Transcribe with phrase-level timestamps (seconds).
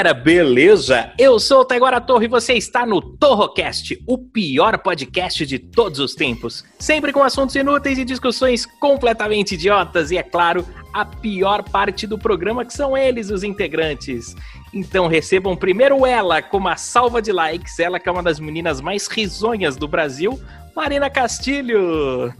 [0.00, 1.12] Galera, beleza?
[1.18, 6.00] Eu sou o Taiguara Torre e você está no Torrocast, o pior podcast de todos
[6.00, 6.64] os tempos.
[6.78, 12.18] Sempre com assuntos inúteis e discussões completamente idiotas e, é claro, a pior parte do
[12.18, 14.34] programa que são eles, os integrantes.
[14.72, 18.80] Então recebam primeiro ela com uma salva de likes, ela que é uma das meninas
[18.80, 20.40] mais risonhas do Brasil,
[20.74, 22.32] Marina Castilho.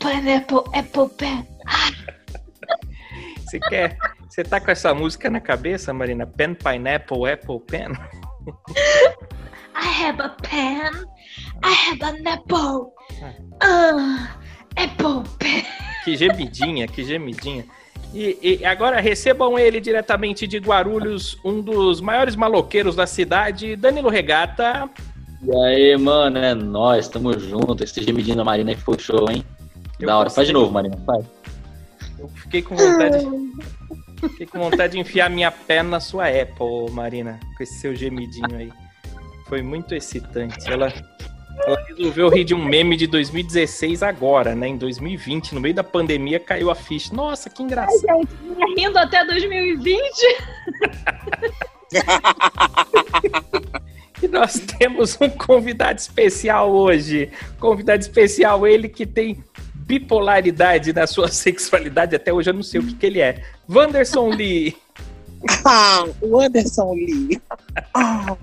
[0.00, 1.46] Pineapple, apple pen.
[3.44, 3.98] Você quer?
[4.36, 6.26] Você tá com essa música na cabeça, Marina?
[6.26, 7.88] Pen, pineapple, apple, pen?
[9.74, 10.90] I have a pen.
[11.64, 12.92] I have an apple.
[13.62, 14.36] Ah,
[14.76, 15.64] apple pen.
[16.04, 17.64] Que gemidinha, que gemidinha.
[18.12, 24.10] E, e agora recebam ele diretamente de Guarulhos, um dos maiores maloqueiros da cidade, Danilo
[24.10, 24.86] Regata.
[25.42, 27.82] E aí, mano, é nóis, tamo junto.
[27.82, 29.42] Esse gemidinho da Marina que foi show, hein?
[29.98, 30.24] Eu da hora.
[30.24, 30.44] gostei.
[30.44, 31.24] Faz de novo, Marina, faz.
[32.18, 33.26] Eu fiquei com vontade,
[34.20, 38.56] fiquei com vontade de enfiar minha pé na sua Apple, Marina, com esse seu gemidinho
[38.56, 38.72] aí.
[39.48, 40.70] Foi muito excitante.
[40.70, 40.92] Ela,
[41.64, 44.68] ela resolveu rir de um meme de 2016 agora, né?
[44.68, 47.14] Em 2020, no meio da pandemia, caiu a ficha.
[47.14, 48.02] Nossa, que engraçado.
[48.02, 50.02] Gente, vinha rindo até 2020.
[54.22, 57.30] E nós temos um convidado especial hoje.
[57.60, 59.42] Convidado especial, ele que tem
[59.86, 62.16] bipolaridade na sua sexualidade.
[62.16, 63.42] Até hoje eu não sei o que, que ele é.
[63.68, 64.76] Wanderson Lee.
[65.64, 67.40] Ah, o Anderson Lee.
[67.94, 68.36] Ah,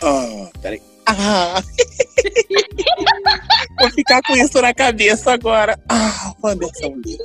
[0.00, 0.80] ah, peraí.
[1.04, 1.60] Ah.
[3.78, 5.78] Vou ficar com isso na cabeça agora.
[5.90, 7.18] Ah, o Anderson Lee.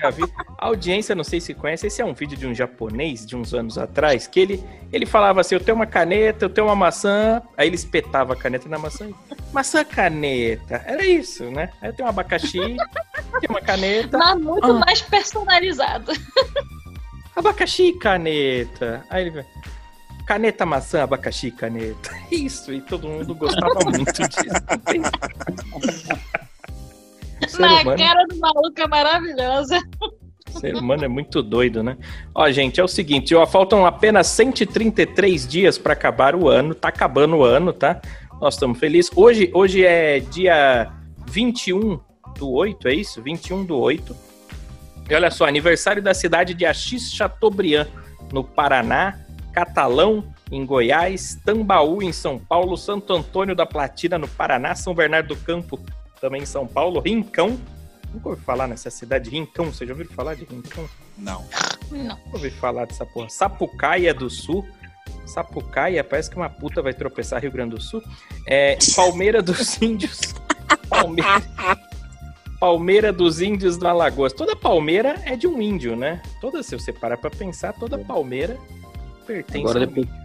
[0.00, 0.28] Já viu?
[0.58, 3.54] A audiência, não sei se conhece, esse é um vídeo de um japonês de uns
[3.54, 7.42] anos atrás, que ele, ele falava assim, eu tenho uma caneta, eu tenho uma maçã,
[7.56, 9.14] aí ele espetava a caneta na maçã, e,
[9.52, 11.70] maçã caneta, era isso, né?
[11.80, 12.78] Aí eu tenho um abacaxi, tenho
[13.50, 14.74] uma caneta, Mas muito Ah.
[14.74, 16.12] mais personalizado.
[17.34, 19.46] abacaxi caneta, aí ele vai,
[20.26, 24.40] caneta maçã, abacaxi caneta, isso, e todo mundo gostava muito disso.
[27.58, 29.80] Na humano- cara do maluco é maravilhosa.
[30.52, 31.96] O ser humano é muito doido, né?
[32.34, 36.88] Ó, gente, é o seguinte, ó, faltam apenas 133 dias para acabar o ano, tá
[36.88, 38.00] acabando o ano, tá?
[38.40, 39.10] Nós estamos felizes.
[39.14, 40.90] Hoje, hoje é dia
[41.28, 42.00] 21
[42.36, 43.22] do 8, é isso?
[43.22, 44.16] 21 do 8.
[45.08, 47.86] E olha só, aniversário da cidade de Assis Chateaubriand,
[48.32, 49.18] no Paraná,
[49.52, 55.28] Catalão, em Goiás, Tambaú, em São Paulo, Santo Antônio da Platina, no Paraná, São Bernardo
[55.34, 55.78] do Campo,
[56.20, 57.58] também em São Paulo, Rincão,
[58.12, 59.66] Nunca ouvi falar nessa cidade, Rincão.
[59.66, 60.88] Vocês já ouviram falar de Rincão?
[61.16, 61.44] Não.
[61.90, 62.16] Não.
[62.16, 63.28] Nunca ouvi falar dessa porra.
[63.28, 64.66] Sapucaia do Sul.
[65.26, 68.02] Sapucaia, parece que uma puta vai tropeçar Rio Grande do Sul.
[68.46, 70.34] É, Palmeira dos Índios.
[70.88, 71.42] Palmeira,
[72.58, 74.32] Palmeira dos Índios do Alagoas.
[74.32, 76.20] Toda palmeira é de um índio, né?
[76.40, 78.58] Toda, se você parar pra pensar, toda palmeira
[79.26, 80.19] pertence Agora a um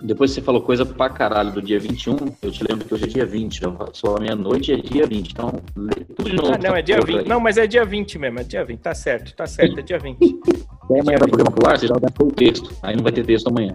[0.00, 3.06] depois, você falou coisa pra caralho do dia 21, eu te lembro que hoje é
[3.08, 6.52] dia 20, já passou a meia-noite é dia 20, então lê tudo de novo.
[6.54, 7.24] Ah, não, é dia essa porra 20.
[7.24, 7.28] aí.
[7.28, 8.78] Não, mas é dia 20 mesmo, é dia 20.
[8.80, 10.18] Tá certo, tá certo, é dia 20.
[10.22, 13.12] Aí amanhã vai programa pro ar, você já vai pôr o texto, aí não vai
[13.12, 13.74] ter texto amanhã.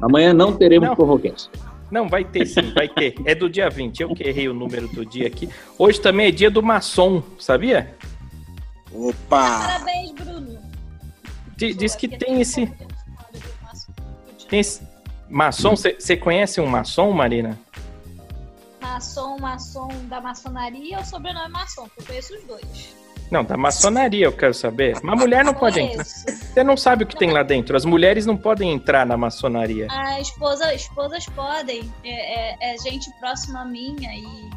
[0.00, 0.94] Amanhã não teremos Não.
[0.96, 1.48] prorroguense.
[1.90, 3.14] Não, vai ter sim, vai ter.
[3.24, 4.00] É do dia 20.
[4.00, 5.48] Eu que errei o número do dia aqui.
[5.78, 7.94] Hoje também é dia do maçom, sabia?
[8.92, 9.60] Opa!
[9.60, 10.58] Parabéns, Bruno.
[11.56, 12.70] Di- Diz que tem esse.
[14.48, 14.80] Tem esse
[15.28, 15.74] maçom.
[15.76, 17.58] Você conhece um maçom, Marina?
[18.80, 21.88] Maçom, maçom da maçonaria ou sobrenome maçom?
[21.88, 22.94] que Eu conheço os dois.
[23.30, 24.96] Não, da maçonaria eu quero saber.
[25.02, 26.04] Uma mulher não pode entrar.
[26.04, 27.76] Você não sabe o que tem lá dentro.
[27.76, 29.88] As mulheres não podem entrar na maçonaria.
[29.90, 31.92] A esposa, esposas podem.
[32.04, 34.50] É, é- é gente próxima a minha e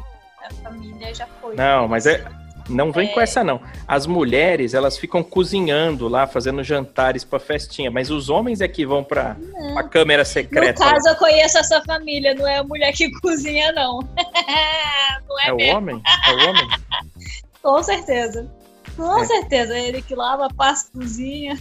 [0.44, 1.56] a família já foi.
[1.56, 2.24] Não, mas é.
[2.70, 3.12] Não vem É.
[3.12, 3.60] com essa, não.
[3.86, 7.90] As mulheres, elas ficam cozinhando lá, fazendo jantares pra festinha.
[7.90, 9.36] Mas os homens é que vão pra,
[9.74, 10.78] pra câmera No secreta.
[10.82, 13.98] caso, eu conheço essa família, não é a mulher que cozinha, não.
[15.28, 15.76] não é, É o mesmo.
[15.78, 16.02] homem?
[16.26, 16.68] É o homem?
[17.62, 18.50] Com certeza.
[18.96, 19.24] Com É.
[19.26, 19.76] certeza.
[19.78, 21.58] Ele que lava, passa, cozinha.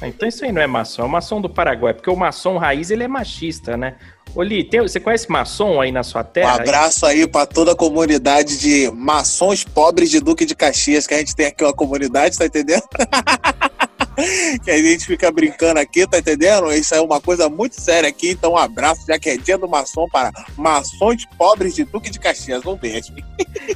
[0.00, 2.56] Ah, Então isso aí não é maçom, é o maçom do Paraguai, porque o maçom
[2.56, 3.96] raiz ele é machista, né?
[4.34, 6.54] Oli, tem- você conhece maçom aí na sua Um terra?
[6.54, 11.18] abraço aí pra toda a comunidade de maçons pobres de Duque de Caxias, que a
[11.18, 12.82] gente tem aqui uma comunidade, tá entendendo?
[14.64, 16.72] que a gente fica brincando aqui, tá entendendo?
[16.72, 19.68] Isso é uma coisa muito séria aqui, então um abraço, já que é dia do
[19.68, 22.64] maçom para maçons pobres de Duque de Caxias.
[22.66, 23.12] Um beijo.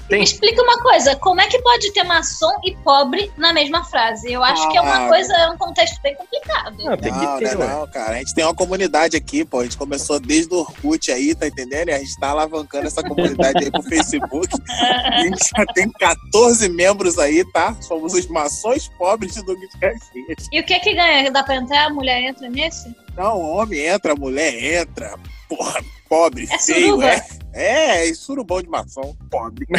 [0.08, 3.84] Tem- Me explica uma coisa, como é que pode ter maçom e pobre na mesma
[3.84, 4.32] frase?
[4.32, 5.08] Eu acho que é uma Ah.
[5.08, 6.76] coisa, é um contexto bem complicado.
[6.84, 8.16] Não, tem não, que ter, não, é não, cara.
[8.16, 9.60] A gente tem uma comunidade aqui, pô.
[9.60, 11.88] A gente começou desde o Orkut aí, tá entendendo?
[11.88, 14.48] E a gente tá alavancando essa comunidade aí pro Facebook.
[14.70, 17.76] A gente já tem 14 membros aí, tá?
[17.80, 20.25] Somos os maçons pobres de Duque de Caxias.
[20.52, 21.30] E o que que ganha?
[21.30, 21.86] Dá pra entrar?
[21.86, 22.94] A mulher entra nesse?
[23.16, 25.14] Não, homem entra, mulher entra.
[25.48, 27.08] Porra, pobre, É feio, suruba?
[27.10, 27.24] é.
[27.58, 29.64] É, é surubão de maçom, pobre.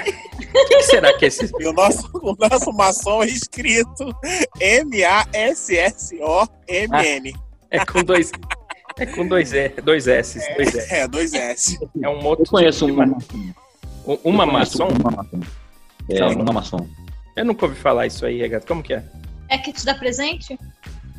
[0.58, 1.52] O que, será que é esse.
[1.60, 4.16] E o nosso, o nosso maçom é escrito
[6.08, 7.36] M-A-S-S-O-M-N.
[7.70, 8.32] É com dois.
[8.98, 10.94] É com dois, e, dois S, dois S.
[10.94, 11.78] É, dois S.
[12.02, 13.18] É um outro Eu conheço tipo de uma ma-
[14.08, 14.88] um- uma maçom?
[14.88, 15.40] Uma maçom.
[16.10, 16.88] É, uma maçom.
[17.36, 18.66] Eu nunca ouvi falar isso aí, Regato.
[18.66, 19.04] Como que é?
[19.50, 20.60] É que te dá presente?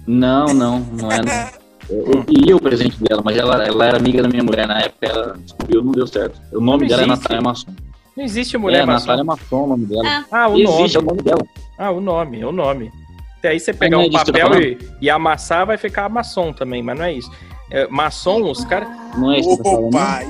[0.07, 1.51] Não, não, não é.
[1.89, 4.79] Eu, eu queria o presente dela, mas ela, ela era amiga da minha mulher na
[4.81, 6.41] época, ela descobriu, não deu certo.
[6.53, 7.05] O nome Não dela existe.
[7.05, 7.73] é Natália Maçom.
[8.17, 9.07] Não existe mulher é, maçom.
[9.07, 10.03] Natália Maçom, o nome dela.
[10.07, 11.17] Ah, Ah, o Existe, é o nome.
[11.17, 11.43] nome dela.
[11.79, 12.91] Ah, o nome, o nome.
[13.39, 16.53] Até aí você pegar é um eu tô papel e, e amassar, vai ficar maçom
[16.53, 17.31] também, mas não é isso.
[17.71, 18.89] É, maçom, os caras.
[19.17, 20.27] Não é isso Ô, pai.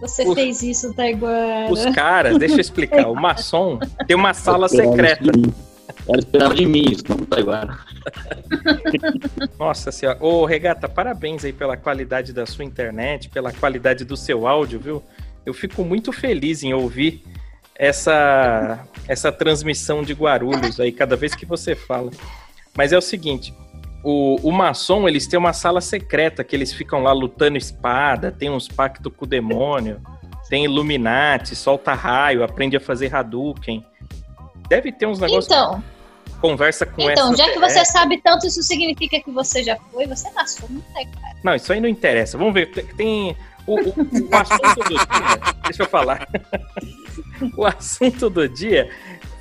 [0.00, 1.70] Você Os- fez isso, Taiguara.
[1.70, 3.08] Os caras, deixa eu explicar.
[3.08, 5.30] O maçom tem uma sala secreta.
[6.08, 7.78] Ela esperava de mim isso, não tá agora.
[9.58, 10.18] Nossa senhora.
[10.20, 15.02] Ô, Regata, parabéns aí pela qualidade da sua internet, pela qualidade do seu áudio, viu?
[15.44, 17.22] Eu fico muito feliz em ouvir
[17.74, 22.10] essa, essa transmissão de Guarulhos aí, cada vez que você fala.
[22.76, 23.54] Mas é o seguinte,
[24.02, 28.50] o, o maçom, eles têm uma sala secreta que eles ficam lá lutando espada, tem
[28.50, 30.00] uns pactos com o demônio,
[30.48, 33.84] tem Illuminati, solta raio, aprende a fazer Hadouken.
[34.70, 35.82] Deve ter uns negócios Então,
[36.40, 40.30] conversa com então, já que você sabe tanto, isso significa que você já foi, você
[40.30, 41.36] maçom, não Taiguara.
[41.44, 42.38] Não, isso aí não interessa.
[42.38, 42.70] Vamos ver.
[42.70, 43.36] Tem- Tem.
[43.66, 45.40] O, o- o assunto do dia.
[45.64, 46.26] Deixa eu falar.
[47.56, 48.90] O assunto do dia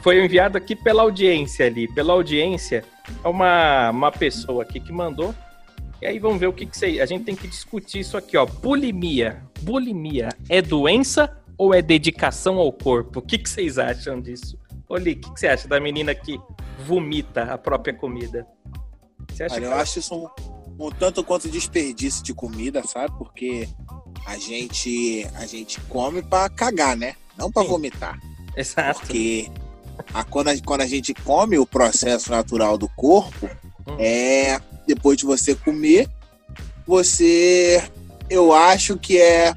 [0.01, 1.85] foi enviado aqui pela audiência ali.
[1.93, 2.83] Pela audiência,
[3.23, 5.35] é uma, uma pessoa aqui que mandou.
[6.01, 7.01] E aí vamos ver o que, que você.
[7.01, 8.45] A gente tem que discutir isso aqui, ó.
[8.45, 9.43] Bulimia.
[9.61, 13.19] Bulimia é doença ou é dedicação ao corpo?
[13.19, 14.57] O que, que vocês acham disso?
[14.89, 16.39] Oli, o que, que você acha da menina que
[16.85, 18.47] vomita a própria comida?
[19.29, 23.15] Você acha Olha, que eu acho isso um, um tanto quanto desperdício de comida, sabe?
[23.17, 23.69] Porque
[24.25, 27.15] a gente, a gente come pra cagar, né?
[27.37, 27.69] Não pra Sim.
[27.69, 28.19] vomitar.
[28.57, 29.01] Exato.
[29.01, 29.49] Porque
[30.11, 33.47] a, quando, a, quando a gente come o processo natural do corpo,
[33.87, 33.95] Hum.
[33.97, 36.09] é depois de você comer,
[36.85, 37.83] você.
[38.29, 39.53] Eu acho que é.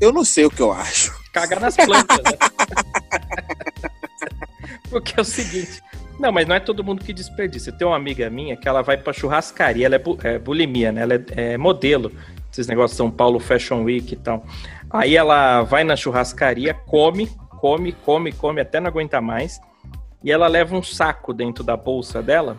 [0.00, 1.12] Eu não sei o que eu acho.
[1.32, 2.38] Cagar nas plantas, né?
[4.90, 5.80] Porque é o seguinte.
[6.18, 7.72] Não, mas não é todo mundo que desperdiça.
[7.72, 11.02] Tem uma amiga minha que ela vai pra churrascaria, ela é, bu- é bulimia, né?
[11.02, 12.12] Ela é, é modelo.
[12.52, 14.44] Esses negócios São Paulo Fashion Week e tal.
[14.90, 17.28] Aí ela vai na churrascaria, come,
[17.60, 19.60] come, come, come, até não aguenta mais.
[20.22, 22.58] E ela leva um saco dentro da bolsa dela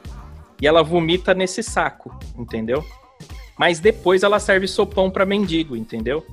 [0.59, 2.83] e ela vomita nesse saco, entendeu?
[3.59, 6.25] Mas depois ela serve sopão pra mendigo, entendeu?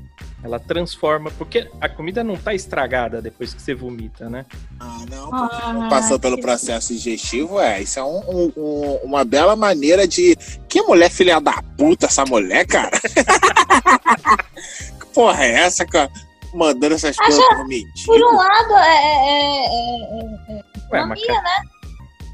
[0.42, 4.46] Ela transforma, porque a comida não tá estragada depois que você vomita, né?
[4.78, 7.82] Ah, não, Ah, porque não passou pelo que- processo digestivo, é.
[7.82, 10.36] Isso é um- um- um- uma bela maneira de.
[10.68, 12.92] Que mulher filha da puta, essa mulher, cara?
[15.00, 16.08] que porra é essa, cara?
[16.54, 18.06] Mandando essas Ah, coisas por mentir.
[18.06, 19.70] Por um lado, é, é, é,
[20.50, 20.62] é
[20.92, 21.56] Ué, mas economia, né?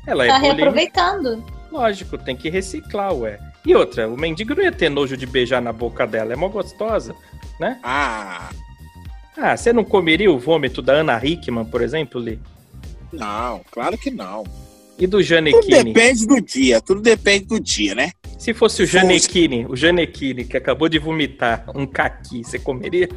[0.07, 0.57] ela é Tá bulímica.
[0.63, 1.45] reaproveitando.
[1.73, 3.41] Lógico, tem que reciclar, ué.
[3.67, 6.49] E outra, o mendigo não ia ter nojo de beijar na boca dela, é mó
[6.49, 7.15] gostosa,
[7.59, 7.79] né?
[7.83, 8.51] Ah,
[9.37, 12.39] Ah, você não comeria o vômito da Ana Hickman, por exemplo, Lee?
[13.13, 14.45] não, claro que não.
[14.99, 15.85] E do Tudo Janequine?
[15.93, 18.13] depende do dia, tudo depende do dia, né?
[18.39, 23.09] Se fosse o Janequine, o Janequine, que acabou de vomitar um caqui, você comeria?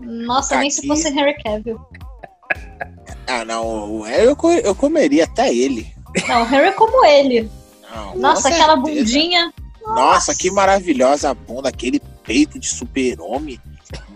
[0.00, 1.80] Nossa, Tá nem se fosse Harry Cavill.
[3.26, 5.86] Ah, não, eu, eu comeria até ele.
[6.26, 7.48] Não, Harry é como ele.
[7.94, 8.98] Não, Nossa, aquela certeza.
[9.04, 9.52] bundinha.
[9.86, 12.00] Nossa, que maravilhosa a bunda, aquele
[12.30, 13.60] peito de super-homem.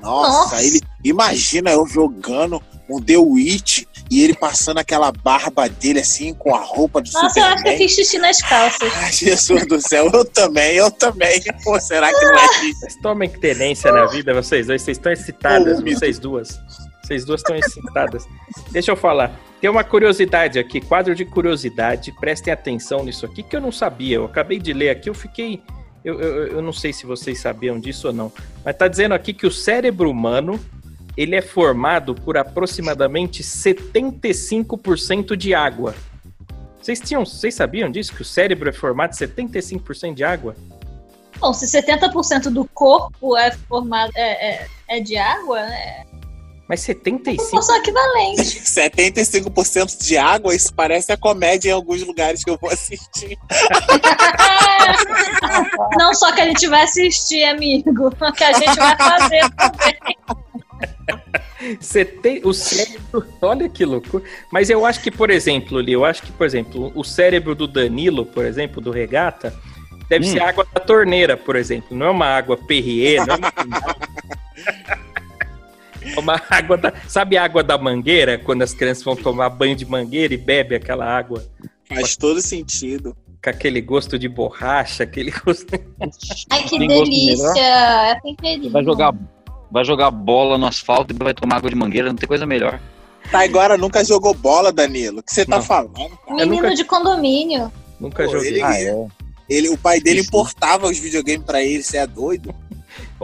[0.00, 0.64] Nossa, Nossa.
[0.64, 0.80] ele.
[1.02, 6.60] Imagina eu jogando um The Witch e ele passando aquela barba dele assim com a
[6.60, 7.78] roupa de Nossa, eu acho que eu Superman.
[7.78, 8.92] fiz xixi nas calças.
[8.94, 11.42] Ai, Jesus do céu, eu também, eu também.
[11.64, 12.80] Pô, será que não é isso?
[12.80, 14.82] Vocês tomem tenência na vida, vocês dois.
[14.82, 16.60] Vocês estão excitadas, Ô, vocês duas.
[17.02, 18.24] Vocês duas estão excitadas.
[18.70, 19.32] Deixa eu falar.
[19.60, 22.12] Tem uma curiosidade aqui, quadro de curiosidade.
[22.20, 24.16] Prestem atenção nisso aqui, que eu não sabia.
[24.16, 25.62] Eu acabei de ler aqui, eu fiquei.
[26.04, 28.30] Eu, eu, eu não sei se vocês sabiam disso ou não.
[28.64, 30.60] Mas tá dizendo aqui que o cérebro humano
[31.16, 35.94] ele é formado por aproximadamente 75% de água.
[36.80, 38.14] Vocês, tinham, vocês sabiam disso?
[38.14, 40.54] Que o cérebro é formado de 75% de água?
[41.38, 46.04] Bom, se 70% do corpo é formado é, é, é de água, é
[46.68, 47.36] Mas 75%.
[47.36, 48.42] proporção equivalente.
[48.64, 53.36] 75% de água, isso parece a comédia em alguns lugares que eu vou assistir.
[55.98, 60.16] Não só que a gente vai assistir, amigo, que a gente vai fazer também.
[61.80, 64.24] Você tem o cérebro, olha que loucura.
[64.50, 67.66] Mas eu acho que, por exemplo, Li, eu acho que, por exemplo, o cérebro do
[67.66, 69.54] Danilo, por exemplo, do Regata,
[70.08, 70.32] deve Hum.
[70.32, 71.96] ser água da torneira, por exemplo.
[71.96, 73.52] Não é uma água Perrier, não é uma...
[76.16, 76.92] É uma água da.
[77.08, 78.38] Sabe a água da mangueira?
[78.38, 81.44] Quando as crianças vão tomar banho de mangueira e bebe aquela água
[81.88, 83.16] Faz todo sentido.
[83.42, 85.66] com aquele gosto de borracha, aquele gosto.
[86.50, 87.58] Ai, que Tem delícia.
[87.58, 88.70] É temperinho.
[88.70, 89.14] Vai jogar,
[89.70, 92.80] vai jogar bola no asfalto e vai tomar água de mangueira, não tem coisa melhor.
[93.30, 95.20] Tá, agora nunca jogou bola, Danilo.
[95.20, 95.62] O que você tá Não.
[95.62, 95.92] falando?
[95.94, 96.10] cara?
[96.30, 97.72] Menino nunca- de condomínio.
[97.98, 98.48] Nunca Pô, joguei.
[98.50, 99.06] ele- Ah, é.
[99.48, 100.28] Ele, o pai dele Isso.
[100.28, 102.54] importava os videogames pra ele, você é doido?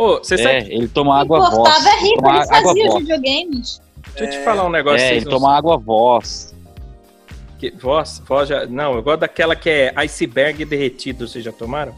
[0.00, 0.54] Ô, você sabe.
[0.54, 1.86] É, ele toma água Importava voz.
[1.86, 3.04] é rico, Toma ele água fazia os voz.
[3.06, 3.82] videogames.
[4.16, 4.98] Deixa eu te falar um negócio.
[5.04, 6.54] É, ele não toma água voz.
[7.58, 8.64] Que, voz, voz já.
[8.66, 11.28] Não, eu gosto daquela que é iceberg derretido.
[11.28, 11.94] Vocês já tomaram?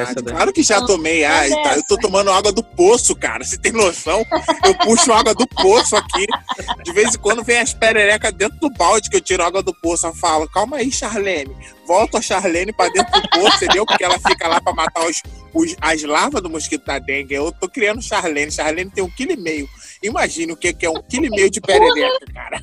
[0.00, 0.34] Essa Ah, daí.
[0.34, 1.24] claro que já tomei.
[1.24, 3.44] Ah, tá, eu tô tomando água do poço, cara.
[3.44, 4.24] Você tem noção?
[4.64, 6.26] Eu puxo água do poço aqui.
[6.84, 9.74] De vez em quando vem as pererecas dentro do balde que eu tiro água do
[9.74, 10.06] poço.
[10.06, 11.54] Eu falo, calma aí, Charlene.
[11.86, 13.84] Volta a Charlene pra dentro do poço, entendeu?
[13.84, 15.20] Porque ela fica lá pra matar os,
[15.52, 17.34] os- as larvas do mosquito da dengue.
[17.34, 18.50] Eu tô criando Charlene.
[18.50, 19.68] Charlene tem um quilo e meio.
[20.02, 22.60] Imagina o que que é um quilo e meio de perereca, cara.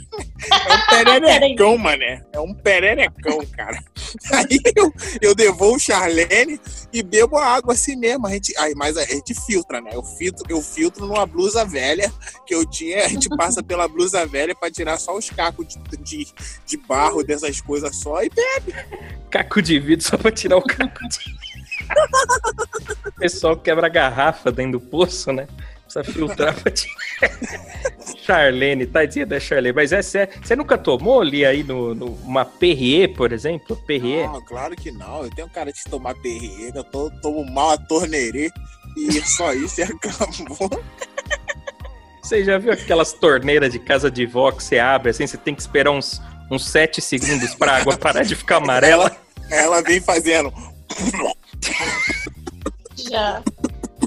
[0.51, 2.23] É um pererecão, mané.
[2.33, 3.79] É um pererecão, cara.
[4.33, 6.59] Aí eu, eu devolvo o Charlene
[6.91, 8.27] e bebo a água assim mesmo.
[8.27, 9.91] A gente, aí, mas a gente filtra, né?
[9.93, 12.11] Eu filtro, eu filtro numa blusa velha
[12.45, 13.05] que eu tinha.
[13.05, 16.27] A gente passa pela blusa velha pra tirar só os cacos de, de,
[16.65, 18.23] de barro, dessas coisas só.
[18.23, 18.31] E
[19.29, 21.39] Caco de vidro só pra tirar o caco de.
[23.07, 25.47] O pessoal quebra garrafa dentro do poço, né?
[25.91, 26.95] Precisa filtrar pra tirar.
[28.23, 29.73] Charlene, tadinha da Charlene.
[29.75, 30.33] Mas é sério.
[30.41, 33.75] Você nunca tomou ali aí no, no- uma Perrier, por exemplo?
[33.87, 34.27] Perrier?
[34.29, 35.23] Não, claro que não.
[35.23, 38.51] Eu tenho cara de tomar perrier, eu tô, tomo mal a torneirê.
[38.95, 40.69] E é só isso e acabou.
[42.21, 45.25] Você já viu aquelas torneiras de casa de vó que você abre assim?
[45.25, 49.15] Você tem que esperar uns, uns 7 segundos pra água parar de ficar amarela.
[49.49, 50.53] Ela vem fazendo.
[53.09, 53.41] Já.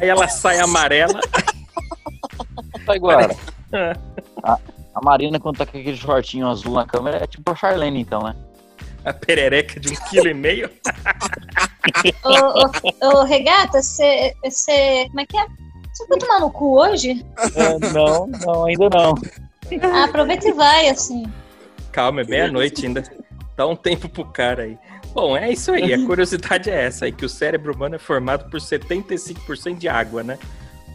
[0.01, 1.21] Aí ela sai amarela.
[2.87, 3.19] Tá igual.
[4.43, 4.59] A,
[4.95, 8.23] a Marina, quando tá com aquele shortinho azul na câmera, é tipo a Charlene, então,
[8.23, 8.37] né?
[9.03, 10.71] A perereca de um quilo e meio.
[12.23, 14.35] Ô, ô, ô, Regata, você.
[15.09, 15.47] Como é que é?
[15.93, 17.25] Você foi tomar no cu hoje?
[17.93, 19.15] não, não, ainda não.
[19.83, 21.25] Ah, aproveita e vai, assim.
[21.91, 23.03] Calma, é meia-noite ainda.
[23.57, 24.79] Dá um tempo pro cara aí.
[25.13, 25.93] Bom, é isso aí.
[25.93, 30.23] A curiosidade é essa aí, que o cérebro humano é formado por 75% de água,
[30.23, 30.39] né?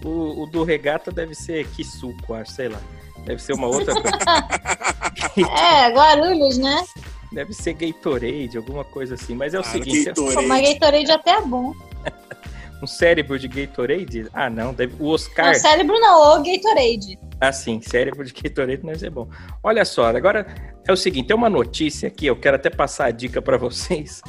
[0.03, 2.79] O, o do regata deve ser Kisuko, acho, sei lá.
[3.25, 4.17] Deve ser uma outra coisa.
[5.37, 6.83] É, Guarulhos, né?
[7.31, 9.35] Deve ser Gatorade, alguma coisa assim.
[9.35, 10.47] Mas é o Ah, seguinte, Pô, Gatorade.
[10.47, 11.73] mas Gatorade até é bom.
[12.81, 14.27] um cérebro de Gatorade?
[14.33, 14.73] Ah, não.
[14.73, 14.95] Deve...
[14.99, 15.47] O Oscar...
[15.47, 17.19] Não, cérebro não, ô Gatorade.
[17.41, 19.27] Ah, sim, cérebro de Gatorade deve ser bom.
[19.63, 20.45] Olha só, agora
[20.87, 24.21] é o seguinte, tem uma notícia aqui, eu quero até passar a dica para vocês.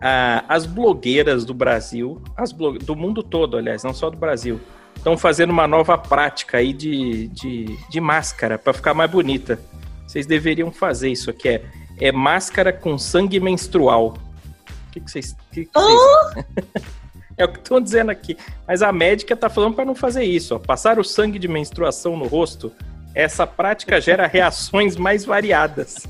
[0.00, 4.60] Ah, as blogueiras do Brasil, as blo- do mundo todo, aliás, não só do Brasil,
[5.08, 9.58] estão fazendo uma nova prática aí de, de, de máscara para ficar mais bonita.
[10.06, 11.62] Vocês deveriam fazer isso aqui, é,
[11.98, 14.14] é máscara com sangue menstrual.
[14.18, 15.34] O que, que vocês...
[15.52, 16.44] que que vocês-
[17.38, 18.36] É o que estão dizendo aqui.
[18.66, 20.56] Mas a médica tá falando para não fazer isso.
[20.56, 20.58] Ó.
[20.58, 22.72] Passar o sangue de menstruação no rosto,
[23.14, 26.04] essa prática gera reações mais variadas.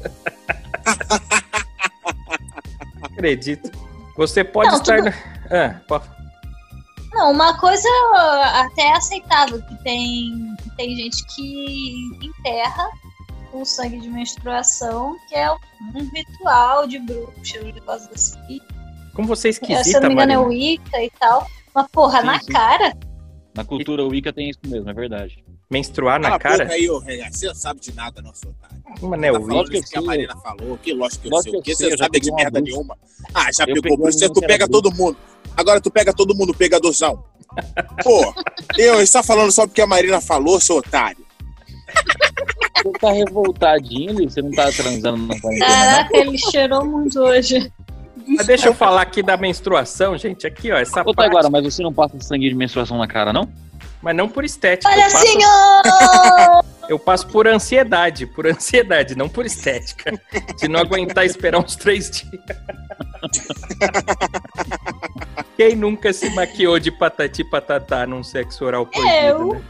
[3.03, 3.71] Acredito.
[4.17, 4.97] Você pode Não, estar.
[5.03, 5.15] tudo-
[5.51, 6.05] Ah, pode-
[7.13, 7.89] Não, uma coisa
[8.55, 12.91] até é aceitável, que tem, tem gente que enterra
[13.53, 15.59] o sangue de menstruação, que é um
[16.15, 18.61] ritual de bruxa, um negócio assim.
[19.15, 20.39] Como você é É, se eu esquisita, não me engano, é.
[20.39, 21.47] Wicca e tal.
[21.75, 22.53] Mas, porra, Sim, na sim.
[22.53, 22.97] cara.
[23.55, 25.43] Na cultura Wicca tem isso mesmo, é verdade.
[25.71, 26.67] Menstruar na cara?
[26.71, 27.01] aí, ô.
[27.01, 28.77] Você não sabe de nada, não, seu otário.
[29.03, 29.49] Uma né, Tá Wicca.
[29.51, 30.03] falando que que a.
[30.03, 30.79] Marina falou.
[30.79, 31.61] Que lógico que eu Lógico sei.
[31.61, 32.71] O que você sabe de merda bruxa.
[32.77, 32.97] nenhuma?
[33.35, 34.69] Ah, já Eu pegou uma Tu pega bruxa.
[34.69, 35.17] todo mundo.
[35.59, 37.25] Agora tu pega todo mundo pegadorzão.
[38.05, 38.33] Pô,
[38.79, 41.27] eu, você tá falando só porque a Marina falou, seu otário.
[42.77, 44.31] Você tá revoltadinho?
[44.31, 47.73] Você não tá transando na quarentena, Caraca, ele cheirou muito hoje.
[48.25, 50.47] Mas deixa eu falar aqui da menstruação, gente.
[50.47, 51.11] Aqui, ó, essa não?
[51.11, 53.49] Ô, prática, Taiguara, mas você não passa sangue de menstruação na cara, não?
[54.03, 54.91] Mas não por estética.
[54.93, 56.65] eu Olha, faço- senhor!
[56.89, 60.11] Eu passo por ansiedade, por ansiedade, não por estética.
[60.59, 62.43] De não aguentar esperar uns três dias.
[65.55, 69.55] Quem nunca se maquiou de patati patatá num sexo oral proibido, Eu.
[69.55, 69.63] né?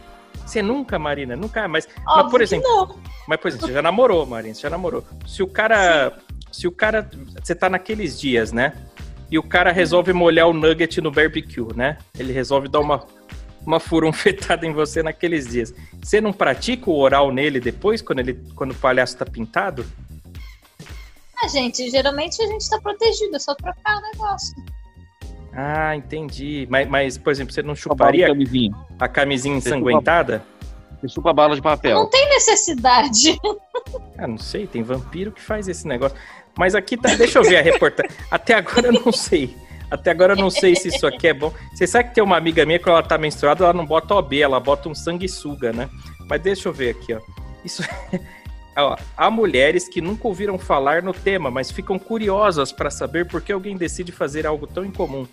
[0.47, 1.35] Você nunca, Marina?
[1.37, 2.99] Nunca, mas, mas Óbvio por que exemplo, não.
[3.27, 5.05] mas, por exemplo, você já namorou, Marina, você já namorou.
[5.27, 6.17] Se o cara.
[6.53, 7.11] Se o cara.
[7.43, 8.75] Você tá naqueles dias, né?
[9.31, 11.99] E o cara resolve molhar o nugget no barbecue, né?
[12.19, 13.05] Ele resolve dar uma,
[13.69, 15.75] uma furunfetada em você naqueles dias.
[16.03, 19.85] Você não pratica o oral nele depois, quando, ele, quando o palhaço tá pintado?
[21.41, 24.57] Ah, gente, geralmente a gente tá protegido, é só trocar o negócio.
[25.53, 26.67] Ah, entendi.
[26.71, 28.77] Mas, mas por exemplo, você não Chupa a chuparia camisinha.
[28.99, 30.43] a camisinha ensanguentada?
[31.01, 31.95] Você chupa a bala de papel.
[31.95, 33.39] Não tem necessidade.
[34.19, 36.19] Ah, não sei, tem vampiro que faz esse negócio.
[36.59, 37.15] Mas aqui tá.
[37.15, 38.11] Deixa eu ver a reportagem.
[38.29, 39.57] Até agora eu não sei.
[39.91, 41.53] Até agora eu não sei se isso aqui é bom.
[41.75, 44.41] Você sabe que tem uma amiga minha quando ela tá menstruada, ela não bota OB,
[44.41, 45.89] ela bota um sanguessuga, né?
[46.29, 47.21] Mas deixa eu ver aqui, ó.
[47.65, 47.83] Isso.
[48.81, 53.43] Ó, há mulheres que nunca ouviram falar no tema, mas ficam curiosas para saber por
[53.43, 55.27] que alguém decide fazer algo tão incomum.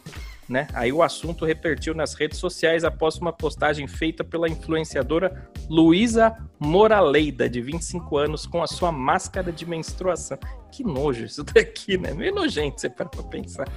[0.49, 0.67] Né?
[0.73, 7.47] Aí o assunto repertiu nas redes sociais após uma postagem feita pela influenciadora Luísa Moraleida,
[7.47, 10.37] de 25 anos, com a sua máscara de menstruação.
[10.71, 12.13] Que nojo isso daqui, né?
[12.13, 13.67] Meio nojento você para pra pensar.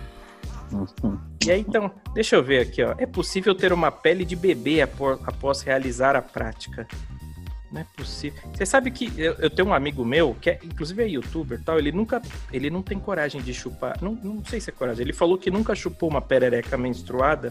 [1.47, 2.95] E aí, então, deixa eu ver aqui, ó.
[2.99, 6.87] É possível ter uma pele de bebê após, realizar a prática.
[7.73, 8.39] Não é possível.
[8.55, 11.79] Você sabe que eu, eu tenho um amigo meu, que é, inclusive é youtuber tal,
[11.79, 12.21] ele nunca.
[12.53, 13.97] Ele não tem coragem de chupar.
[14.03, 15.03] Não, não sei se é coragem.
[15.03, 17.51] Ele falou que nunca chupou uma perereca menstruada.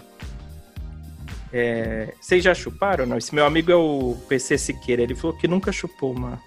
[1.52, 3.06] É, vocês já chuparam?
[3.08, 5.02] Não, esse meu amigo é o PC Siqueira.
[5.02, 6.40] Ele falou que nunca chupou uma,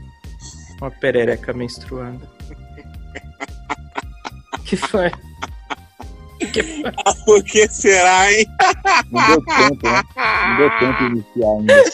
[0.80, 2.28] uma perereca menstruada.
[4.64, 5.10] que foi?
[6.52, 6.92] Que foi?
[7.24, 8.46] Por que será, hein?
[9.10, 10.02] Não deu tempo, né?
[10.48, 11.84] Não deu tempo de iniciar ainda.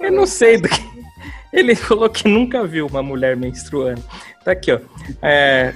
[0.00, 0.94] Eu não sei do que.
[1.52, 4.02] Ele falou que nunca viu uma mulher menstruando.
[4.44, 4.80] Tá aqui, ó.
[5.22, 5.72] É,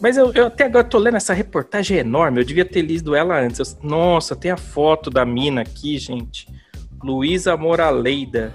[0.00, 2.40] Mas eu, eu até agora tô lendo essa reportagem enorme.
[2.40, 3.58] Eu devia ter lido ela antes.
[3.60, 6.46] Eu- Nossa, tem a foto da mina aqui, gente.
[7.02, 8.52] Luísa Moraleida.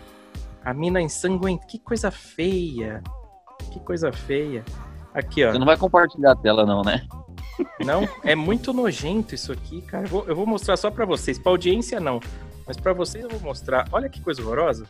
[0.64, 1.68] A mina ensanguentada.
[1.68, 3.02] Que coisa feia.
[3.72, 4.64] Que coisa feia.
[5.14, 5.52] Aqui, ó.
[5.52, 7.06] Você não vai compartilhar a tela, não, né?
[7.80, 10.06] Não, é muito nojento isso aqui, cara.
[10.06, 11.38] Eu vou, eu vou mostrar só pra vocês.
[11.38, 12.20] Pra audiência, não.
[12.66, 13.88] Mas pra vocês eu vou mostrar.
[13.92, 14.86] Olha que coisa horrorosa.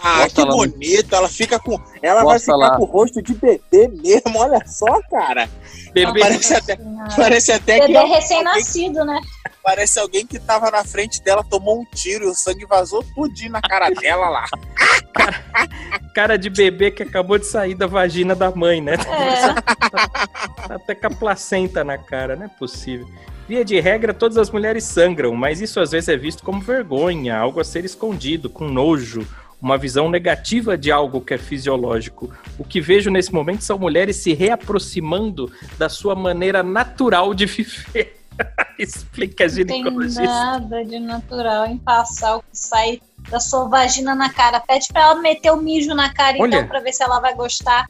[0.00, 1.14] Ah, Mostra que lá bonito.
[1.14, 1.80] Ela fica com.
[2.00, 2.76] Ela vai Mostra ficar lá.
[2.76, 4.38] com o rosto de bebê mesmo.
[4.38, 5.48] Olha só, cara.
[5.92, 6.20] Bebê.
[6.20, 6.78] Parece até,
[7.16, 9.20] parece até que Bebê alguém, recém-nascido, né?
[9.68, 13.52] Parece alguém que tava na frente dela, tomou um tiro e o sangue vazou tudinho
[13.52, 14.46] na cara dela lá.
[16.14, 18.94] Cara de bebê que acabou de sair da vagina da mãe, né?
[18.94, 20.66] É.
[20.66, 23.06] Tá até com a placenta na cara, não é possível.
[23.46, 27.36] Via de regra, todas as mulheres sangram, mas isso às vezes é visto como vergonha,
[27.36, 29.24] algo a ser escondido, com nojo,
[29.60, 32.32] uma visão negativa de algo que é fisiológico.
[32.58, 38.17] O que vejo nesse momento são mulheres se reaproximando da sua maneira natural de viver.
[38.78, 40.22] Explica a Não tem ginecologista.
[40.22, 44.60] nada de natural em passar o que sai da sua vagina na cara.
[44.60, 46.56] Pede pra ela meter o mijo na cara, Olha.
[46.56, 47.86] então, pra ver se ela vai gostar.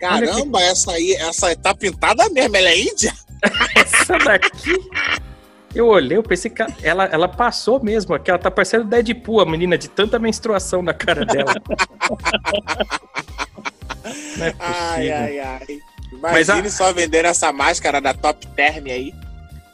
[0.00, 2.56] Caramba, essa aí, essa tá pintada mesmo.
[2.56, 3.12] Ela é índia?
[3.76, 4.74] Essa daqui.
[5.74, 9.46] Eu olhei, eu pensei que ela, ela passou mesmo, que ela tá parecendo Deadpool, a
[9.46, 11.52] menina, de tanta menstruação na cara dela.
[14.36, 14.56] Não é possível.
[14.58, 15.78] Ai, ai, ai.
[16.20, 19.12] Mas a- Imagine só vender essa máscara da Top Term aí.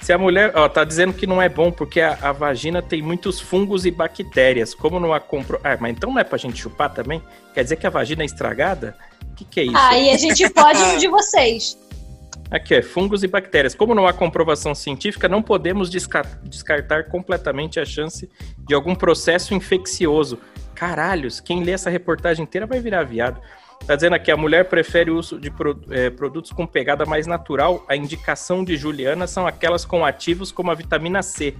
[0.06, 3.02] Se a mulher, ó, tá dizendo que não é bom porque a, a vagina tem
[3.02, 4.72] muitos fungos e bactérias.
[4.72, 5.58] Como não a compro.
[5.64, 7.20] Ah, mas então não é pra gente chupar também?
[7.52, 8.96] Quer dizer que a vagina é estragada?
[9.32, 9.76] O que, que é isso?
[9.76, 11.76] Aí a gente pode no de vocês.
[12.52, 13.74] Aqui é fungos e bactérias.
[13.74, 19.54] Como não há comprovação científica, não podemos desca- descartar completamente a chance de algum processo
[19.54, 20.38] infeccioso.
[20.72, 23.40] Caralhos, quem lê essa reportagem inteira vai virar viado.
[23.86, 27.26] Tá dizendo aqui, a mulher prefere o uso de pro- eh, produtos com pegada mais
[27.26, 27.84] natural.
[27.88, 31.54] A indicação de Juliana são aquelas com ativos como a vitamina C.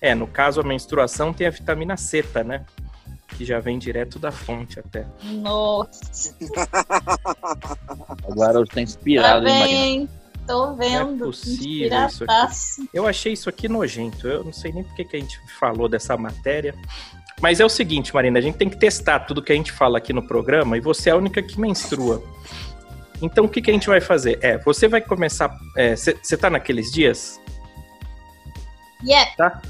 [0.00, 2.64] É, no caso, a menstruação tem a vitamina C, tá, né?
[3.28, 5.06] Que já vem direto da fonte até.
[5.24, 6.34] Nossa,
[8.28, 9.78] Agora tá tá inspirado, hein, Marina?
[9.80, 10.08] bem.
[10.46, 11.16] Tô vendo.
[11.16, 12.88] Não é possível isso aqui.
[12.92, 14.26] Eu achei isso aqui nojento.
[14.26, 16.74] Eu não sei nem por que que a gente falou dessa matéria.
[17.40, 19.98] Mas é o seguinte, Marina, a gente tem que testar tudo que a gente fala
[19.98, 22.22] aqui no programa e você é a única que menstrua.
[23.22, 24.38] Então o que, que a gente vai fazer?
[24.40, 25.56] É, você vai começar.
[25.96, 27.40] Você tá naqueles dias?
[29.04, 29.30] Yeah.
[29.36, 29.62] Tá?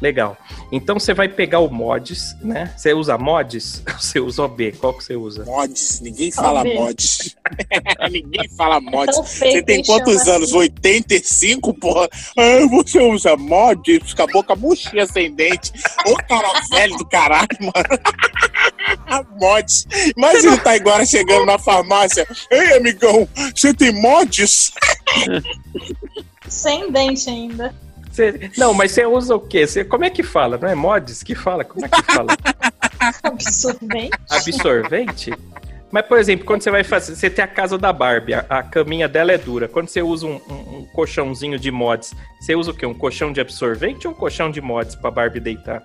[0.00, 0.36] Legal.
[0.70, 2.72] Então você vai pegar o mods, né?
[2.76, 3.82] Você usa mods?
[3.98, 4.72] Você usa OB?
[4.72, 5.44] Qual que você usa?
[5.44, 6.74] Mods, ninguém fala Óbvio.
[6.74, 7.36] mods.
[8.10, 9.14] ninguém fala mods.
[9.16, 10.50] Tão feio Você tem quantos anos?
[10.50, 10.58] assim.
[10.58, 12.08] 85, porra?
[12.36, 14.12] Ah, você usa mods?
[14.14, 14.54] Com a boca
[15.12, 15.72] sem dente.
[16.06, 19.26] Ô cara velho do caralho, mano.
[19.40, 19.86] mods.
[20.16, 22.26] Imagina o Taiguara chegando na farmácia.
[22.50, 24.72] Ei, amigão, você tem mods?
[26.48, 27.74] Sem dente ainda.
[28.16, 29.66] Você- Não, mas você usa o quê?
[29.66, 29.84] Você...
[29.84, 30.56] Como é que fala?
[30.58, 31.64] Não é mods que fala?
[31.64, 32.34] Como é que fala?
[33.22, 34.10] Absurdamente.
[34.30, 35.32] Absorvente?
[35.92, 37.14] Mas, por exemplo, quando você vai fazer.
[37.14, 39.68] Você tem a casa da Barbie, a, a caminha dela é dura.
[39.68, 42.84] Quando você usa um, um- um colchãozinho de mods, você usa o quê?
[42.86, 45.82] Um colchão de absorvente ou um colchão de mods pra Barbie deitar?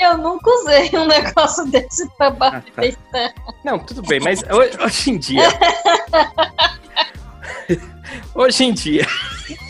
[0.00, 2.82] Eu nunca usei um negócio desse pra Barbie Ah, tá.
[2.82, 3.34] deitar.
[3.64, 5.48] Não, tudo bem, mas hoje, hoje em dia.
[8.34, 9.06] hoje em dia.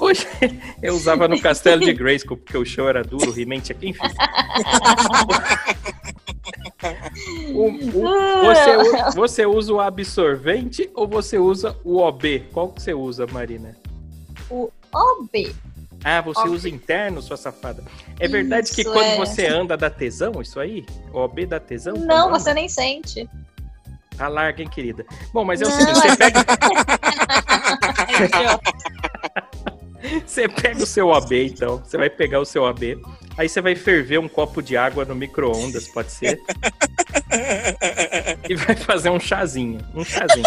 [0.00, 0.26] Hoje
[0.82, 3.88] eu usava no castelo de Grayskull porque o chão era duro, o tinha que.
[3.88, 4.00] Enfim.
[7.54, 8.76] O- o- você,
[9.14, 12.46] você usa o absorvente ou você usa o OB?
[12.52, 13.76] Qual que você usa, Marina?
[14.50, 15.54] OB.
[16.02, 16.48] Ah, você OB.
[16.50, 17.84] usa interno, sua safada.
[18.18, 19.16] É verdade que Isso, quando é.
[19.16, 20.86] você anda dá tesão, isso aí?
[21.12, 21.92] O OB dá tesão?
[21.94, 22.38] Não, Quando anda?
[22.38, 23.28] você nem sente.
[24.16, 25.04] Tá larga, hein, querida?
[25.32, 26.40] Bom, mas é o Não, seguinte, você pega,
[30.26, 31.78] você pega o seu OB, então.
[31.78, 33.00] Você vai pegar o seu OB.
[33.36, 36.40] Aí você vai ferver um copo de água no micro-ondas, pode ser.
[38.48, 39.78] e vai fazer um chazinho.
[39.94, 40.44] Um chazinho.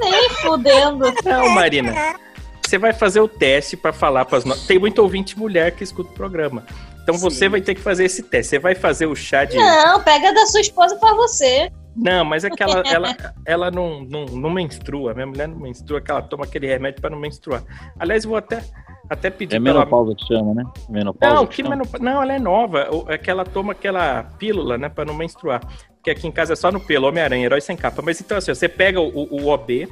[0.00, 1.12] Nem fudendo.
[1.24, 2.18] Não, Marina.
[2.64, 4.56] Você vai fazer o teste pra falar para as no...
[4.56, 6.64] Tem muito ouvinte mulher que escuta o programa.
[7.02, 8.50] Então você vai ter que fazer esse teste.
[8.50, 9.56] Você vai fazer o chá de.
[9.56, 11.70] Não, pega da sua esposa pra você.
[11.96, 15.14] Não, mas é que ela, ela, ela não, não, não menstrua.
[15.14, 17.62] Minha mulher não menstrua, que ela toma aquele remédio pra não menstruar.
[17.98, 18.62] Aliás, vou até,
[19.08, 20.64] até pedir É menopausa que chama, né?
[20.88, 21.34] Menopausa.
[21.34, 21.98] Não, que que menop...
[22.00, 22.88] não, ela é nova.
[23.08, 25.60] É que ela toma aquela pílula, né, pra não menstruar.
[25.96, 28.00] Porque aqui em casa é só no pelo, Homem-Aranha, herói sem capa.
[28.02, 29.88] Mas então, assim, você pega o, o OB,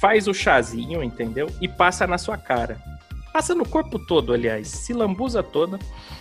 [0.00, 1.46] faz o chazinho, entendeu?
[1.60, 2.76] E passa na sua cara.
[3.32, 4.68] Passa no corpo todo, aliás.
[4.68, 5.78] Se lambuza toda.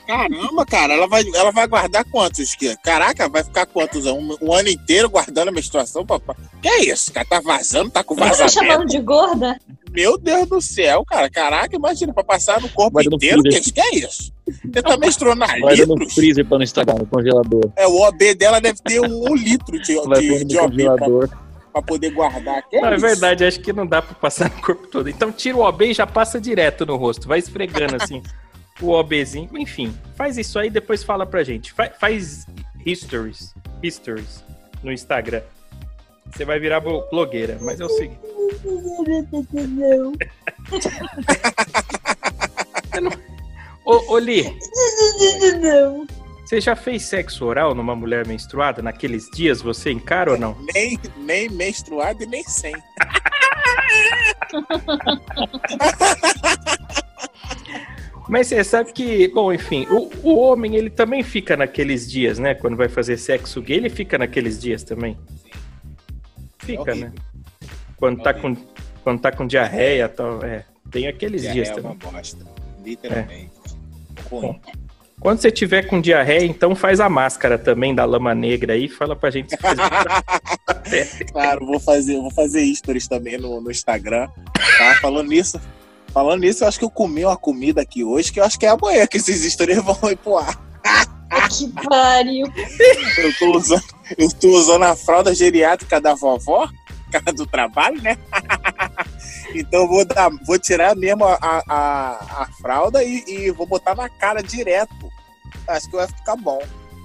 [0.08, 2.56] Caramba, cara, ela vai, ela vai guardar quantos?
[2.56, 4.06] Que, caraca, vai ficar quantos?
[4.06, 6.36] Um, um ano inteiro guardando a menstruação, papai?
[6.62, 7.12] Que é isso?
[7.12, 8.54] Cara, tá vazando, tá com Tá me vazamento.
[8.54, 9.58] chamando de gorda?
[9.92, 11.30] Meu Deus do céu, cara.
[11.30, 13.74] Caraca, imagina, pra passar no corpo inteiro, que, isso?
[13.74, 14.32] que é isso?
[14.74, 17.72] Você tá menstruando a Vai dando no freezer pra não estragar no congelador.
[17.76, 21.28] É, o OB dela deve ter um, um litro de, de, de no OB congelador.
[21.28, 21.38] pra
[21.80, 22.68] poder guardar.
[22.68, 25.08] Que Não, é verdade, acho que não dá pra passar no corpo todo.
[25.10, 27.28] Então tira o OB e já passa direto no rosto.
[27.28, 28.24] Vai esfregando assim
[28.82, 29.48] o OBzinho.
[29.60, 31.72] Enfim, faz isso aí depois fala pra gente.
[31.72, 32.48] Fa- faz
[32.84, 33.54] histories,
[33.84, 34.44] histories
[34.82, 35.44] no Instagram.
[36.32, 38.20] Você vai virar blo- blogueira, mas é o seguinte.
[43.02, 43.12] Não.
[43.86, 44.44] Ô, ô Li,
[45.62, 46.06] Não.
[46.52, 49.62] Você já fez sexo oral numa mulher menstruada naqueles dias?
[49.62, 50.58] Você encara ou não?
[50.74, 52.76] Nem, nem menstruado e nem sem.
[58.28, 62.54] Mas você sabe que, bom, enfim, o, o homem ele também fica naqueles dias, né?
[62.54, 65.18] Quando vai fazer sexo gay, ele fica naqueles dias também.
[66.60, 67.14] Fica, É né?
[67.96, 68.58] Quando tá com,
[69.06, 70.66] quando tá com diarreia e tal, é.
[70.92, 72.12] Tem aqueles Diarreia dias é uma também.
[72.12, 72.46] bosta.
[72.84, 73.52] Literalmente.
[74.30, 74.60] Ruim.
[75.22, 79.16] Quando você tiver com diarreia, então faz a máscara também da lama negra aí, fala
[79.16, 79.78] pra gente se faz
[81.32, 84.28] Claro, vou fazer, vou fazer stories também no, no Instagram.
[84.80, 84.96] Tá?
[85.00, 85.62] Falando nisso,
[86.12, 88.66] falando nisso, eu acho que eu comi uma comida aqui hoje que eu acho que
[88.66, 90.60] é amanhã que esses stories vão ir pro ar.
[91.52, 92.48] Que pariu.
[93.20, 93.84] Eu tô usando,
[94.18, 96.68] eu tô usando a fralda geriátrica da vovó,
[97.12, 98.18] cara do trabalho, né?
[99.56, 103.96] Então eu vou dar, vou tirar mesmo a, a, a, fralda e, e vou botar
[103.96, 104.94] na cara direto.
[105.68, 106.62] Acho que vai ficar bom.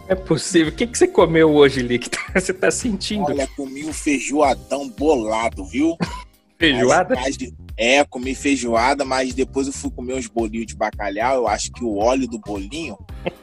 [0.08, 0.72] É possível.
[0.72, 1.98] O que, que você comeu hoje, Li?
[2.00, 3.24] Que tá- você tá sentindo?
[3.24, 5.96] Olha, comi um feijoadão bolado, viu?
[6.58, 7.14] Feijoada?
[7.14, 11.34] Mas- mas é, comi feijoada, mas depois eu fui comer uns bolinhos de bacalhau.
[11.36, 12.96] Eu acho que o óleo do bolinho,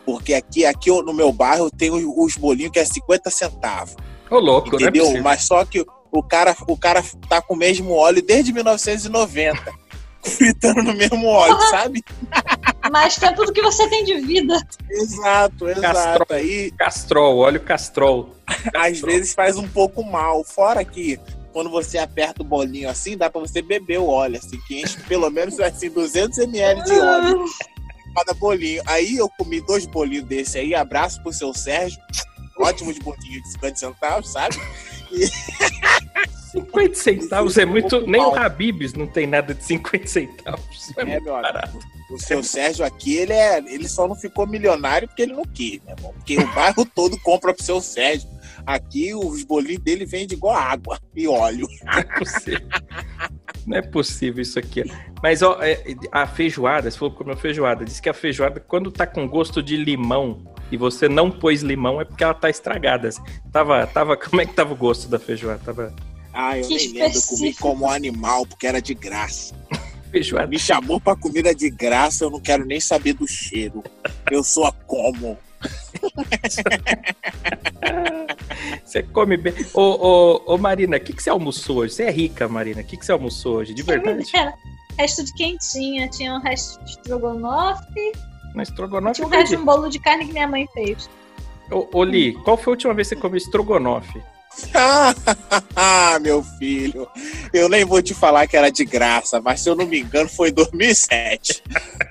[0.04, 3.96] porque aqui, aqui no meu bairro tem os, os bolinhos que é 50 centavos,
[4.32, 5.04] Ô, louco, é entendeu?
[5.04, 5.24] possível.
[5.24, 9.74] mas só que o cara, o cara tá com o mesmo óleo desde 1990,
[10.24, 12.04] fritando no mesmo óleo, sabe?
[12.92, 14.56] Mais tempo do que você tem de vida.
[14.90, 16.34] Exato, exato.
[16.34, 18.36] Aí Castrol, óleo castrol.
[18.76, 20.44] às vezes faz um pouco mal.
[20.44, 21.20] Fora que
[21.52, 25.00] quando você aperta o bolinho assim, dá pra você beber o óleo, assim, que enche
[25.02, 27.46] pelo menos assim 200 ml de óleo
[28.14, 28.82] cada bolinho.
[28.86, 32.00] Aí eu comi dois bolinhos desse aí, abraço pro seu Sérgio.
[32.60, 34.56] Ótimos bolinhos de 50 centavos, sabe?
[36.54, 38.06] E, 50 centavos é muito.
[38.06, 40.94] Nem o Habibs não tem nada de 50 centavos.
[40.98, 41.80] É, É, meu barato.
[42.12, 45.82] O seu Sérgio aqui, ele, é, ele só não ficou milionário porque ele não quis,
[45.88, 46.14] irmão.
[46.14, 48.30] Porque o bairro todo compra pro seu Sérgio.
[48.66, 51.68] Aqui os bolinhos dele vendem igual água e óleo.
[51.84, 52.68] Não é possível.
[53.66, 54.84] Não é possível isso aqui.
[55.22, 57.86] Mas ó, é, a feijoada, você falou que comeu feijoada.
[57.86, 62.02] Diz que a feijoada, quando tá com gosto de limão e você não pôs limão,
[62.02, 63.10] é porque ela tá estragada.
[63.52, 65.60] Tava, tava, como é que tava o gosto da feijoada?
[65.64, 65.94] Tava
[66.34, 67.12] Ah, eu Que nem lembro, eu comi
[67.50, 67.62] específico.
[67.62, 69.56] como animal, porque era de graça.
[70.12, 70.48] feijoada.
[70.48, 73.84] Me chamou pra comida de graça, eu não quero nem saber do cheiro.
[74.30, 75.38] Eu sou a como.
[78.86, 79.54] Você come bem.
[79.74, 81.94] Ô, ô, ô Marina, o que, que você almoçou hoje?
[81.94, 82.82] Você é rica, Marina.
[82.82, 83.74] O que, que você almoçou hoje?
[83.74, 84.30] De verdade?
[84.34, 84.54] Era
[84.98, 88.12] resto de quentinha, tinha um resto de estrogonofe,
[88.54, 89.16] Mas estrogonofe.
[89.16, 91.10] tinha um resto de um bolo de carne que minha mãe fez.
[91.72, 94.22] Ô, ô Li, qual foi a última vez que você comeu estrogonofe?
[95.76, 97.08] Ah, meu filho,
[97.52, 100.30] eu nem vou te falar que era de graça, mas se eu não me engano
[100.30, 101.64] foi em 2007.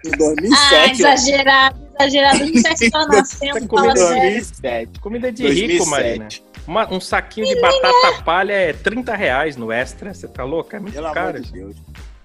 [0.04, 1.02] Em Ah, 2007.
[1.02, 2.42] eu- exagerado, exagerado.
[2.42, 4.22] A gente tá se nascendo, fala sério.
[4.22, 5.00] 2007.
[5.00, 5.88] Comida de rico, 2007.
[5.90, 6.28] Marina.
[6.66, 10.14] Uma- um saquinho de batata palha é 30 reais no extra.
[10.14, 10.76] Você tá louca?
[10.76, 11.40] É muito Pelo amor caro.
[11.40, 11.76] de Deus.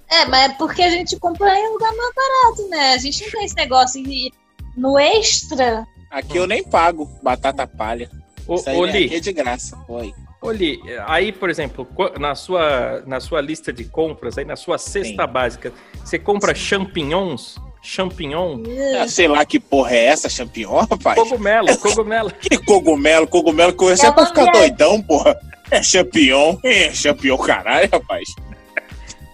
[0.09, 2.93] É, mas é porque a gente compra em lugar mais barato, né?
[2.93, 4.31] A gente não tem esse negócio de
[4.75, 5.85] no extra.
[6.09, 8.09] Aqui eu nem pago batata palha.
[8.47, 9.77] Ô, Isso aí ô, aqui Li, é de graça.
[9.89, 10.13] Oi.
[10.41, 11.85] ô, Li, aí, por exemplo,
[12.17, 15.29] na sua, na sua lista de compras, aí na sua cesta Sim.
[15.33, 17.57] básica, você compra champignons?
[17.81, 18.59] Champignon?
[19.01, 21.15] Ah, sei lá que porra é essa, champignon, rapaz?
[21.17, 22.31] Cogumelo, cogumelo.
[22.31, 25.37] Que cogumelo, cogumelo que você é É pra ficar doidão, porra.
[25.71, 28.29] É champignon, é champignon, caralho, rapaz.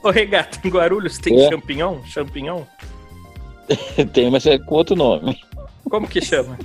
[0.04, 1.50] Ô, Regata, em Guarulhos tem É.
[1.50, 2.00] champignon?
[2.06, 2.64] Champignon?
[4.12, 5.40] Tem, mas é com outro nome.
[5.90, 6.60] Como que chama?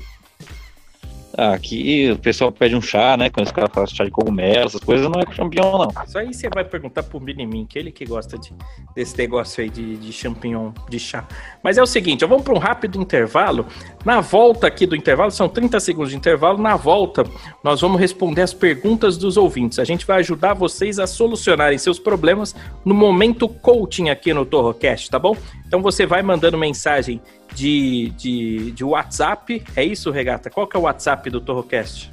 [1.40, 3.30] Ah, aqui o pessoal pede um chá, né?
[3.30, 6.04] Quando os caras fazem chá de cogumelo, essas coisas, não é com champignon, não.
[6.04, 8.52] Isso aí você vai perguntar pro Minimin, que ele que gosta de,
[8.92, 11.28] desse negócio aí de, de champignon, de chá.
[11.62, 13.66] Mas é o seguinte, vamos para um rápido intervalo.
[14.04, 16.58] Na volta aqui do intervalo, são 30 segundos de intervalo.
[16.58, 17.22] Na volta,
[17.62, 19.78] nós vamos responder as perguntas dos ouvintes.
[19.78, 22.52] A gente vai ajudar vocês a solucionarem seus problemas
[22.84, 25.36] no momento coaching aqui no Torrocast, tá bom?
[25.68, 27.20] Então você vai mandando mensagem
[27.54, 29.62] de, de, de WhatsApp.
[29.74, 30.50] É isso, Regata?
[30.50, 32.12] Qual que é o WhatsApp do Torrocast?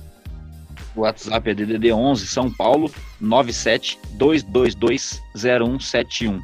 [0.96, 6.40] O WhatsApp é DDD 11 São Paulo 97 222 0171.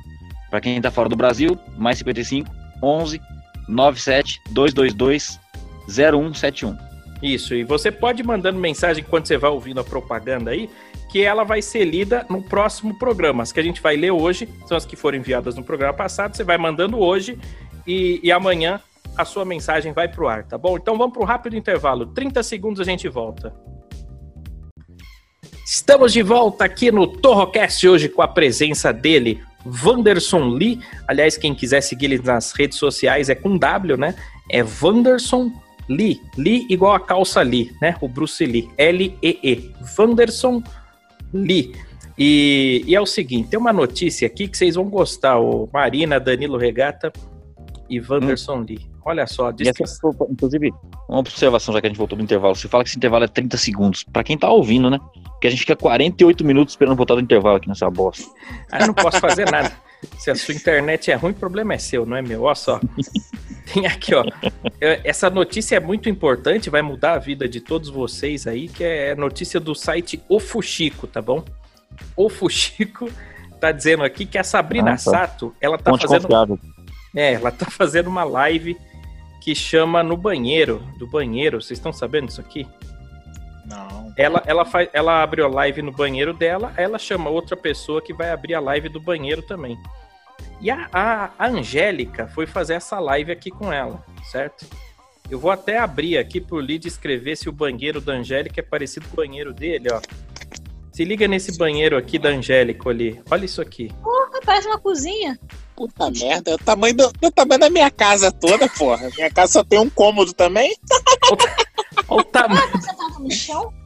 [0.49, 2.51] Para quem tá fora do Brasil, mais 55
[2.83, 3.21] 11
[3.67, 5.39] 97 222
[5.87, 6.77] 0171.
[7.21, 10.69] Isso, e você pode ir mandando mensagem quando você vai ouvindo a propaganda aí,
[11.11, 13.43] que ela vai ser lida no próximo programa.
[13.43, 16.35] As que a gente vai ler hoje são as que foram enviadas no programa passado,
[16.35, 17.37] você vai mandando hoje
[17.85, 18.79] e, e amanhã
[19.17, 20.77] a sua mensagem vai pro ar, tá bom?
[20.77, 23.53] Então vamos para um rápido intervalo, 30 segundos a gente volta.
[25.65, 30.79] Estamos de volta aqui no Torrocast hoje com a presença dele, Wanderson Lee.
[31.07, 34.15] Aliás, quem quiser seguir ele nas redes sociais é com W, né?
[34.49, 35.51] É Wanderson
[35.87, 36.19] Lee.
[36.37, 37.95] Lee igual a calça Lee, né?
[38.01, 38.69] O Bruce Lee.
[38.77, 39.71] L-E-E.
[39.97, 40.61] Wanderson
[41.33, 41.73] Lee.
[42.17, 45.39] E, e é o seguinte, tem uma notícia aqui que vocês vão gostar.
[45.39, 47.13] O Marina, Danilo Regata
[47.91, 48.89] e Wanderson Lee.
[49.03, 50.71] Olha só, essa, inclusive,
[51.09, 52.55] uma observação, já que a gente voltou do intervalo.
[52.55, 54.03] Você fala que esse intervalo é 30 segundos.
[54.03, 54.99] Pra quem tá ouvindo, né?
[55.23, 58.23] Porque a gente fica 48 minutos esperando voltar do intervalo aqui nessa bosta.
[58.71, 59.71] Ah, eu não posso fazer nada.
[60.17, 62.43] Se a sua internet é ruim, o problema é seu, não é meu.
[62.43, 62.79] Olha só.
[63.73, 64.23] Tem aqui, ó.
[64.79, 68.83] É, Essa notícia é muito importante, vai mudar a vida de todos vocês aí, que
[68.83, 71.43] é notícia do site O Fuxico, tá bom?
[72.15, 73.09] O Fuxico
[73.59, 74.97] tá dizendo aqui que a Sabrina Ah, tá.
[74.97, 76.59] Sato, ela tá Fonte fazendo confiável.
[77.15, 78.77] É, ela tá fazendo uma live
[79.41, 81.61] que chama No Banheiro, do banheiro.
[81.61, 82.67] Vocês estão sabendo disso aqui?
[83.65, 84.13] Não.
[84.17, 88.13] Ela, ela, faz, ela abriu a live no banheiro dela, ela chama outra pessoa que
[88.13, 89.77] vai abrir a live do banheiro também.
[90.59, 94.65] E a, a, a Angélica foi fazer essa live aqui com ela, certo?
[95.29, 99.07] Eu vou até abrir aqui por Lid escrever se o banheiro da Angélica é parecido
[99.07, 100.01] com o banheiro dele, ó.
[100.91, 103.21] Se liga nesse banheiro aqui da Angélica ali.
[103.31, 103.89] Olha isso aqui.
[104.03, 105.39] Porra, parece uma cozinha.
[105.81, 109.09] Puta merda, é o tamanho, do, é o tamanho da minha casa toda, porra.
[109.17, 110.75] Minha casa só tem um cômodo também.
[112.07, 112.61] Olha o tamanho.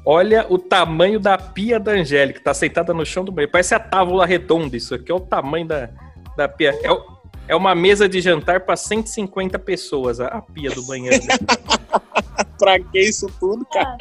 [0.05, 3.51] Olha o tamanho da pia da Angélica, tá sentada no chão do banheiro.
[3.51, 5.89] Parece a tábua redonda isso aqui, é o tamanho da,
[6.35, 6.77] da pia.
[6.83, 7.14] É, o-
[7.47, 11.23] é uma mesa de jantar para 150 pessoas, a, a pia do banheiro.
[12.57, 13.97] Pra que isso tudo, cara?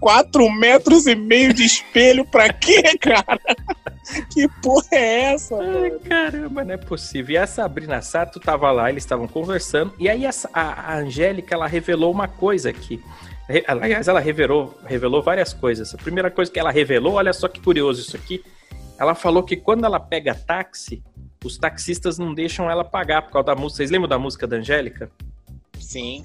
[0.00, 3.38] Quatro metros e meio de espelho, pra quê, cara?
[4.32, 7.34] Que porra é essa, Ai, caramba, não é possível.
[7.34, 11.66] E a Sabrina Sato tava lá, eles estavam conversando, e aí a, a, Angélica, ela
[11.66, 13.02] revelou uma coisa aqui.
[13.66, 15.94] Aliás, ela revelou, revelou várias coisas.
[15.94, 18.42] A primeira coisa que ela revelou, olha só que curioso isso aqui,
[18.98, 21.02] Ela falou que quando ela pega táxi,
[21.44, 23.76] os taxistas não deixam ela pagar por causa da música.
[23.78, 25.10] Vocês lembram da música da Angélica?
[25.78, 26.22] Sim.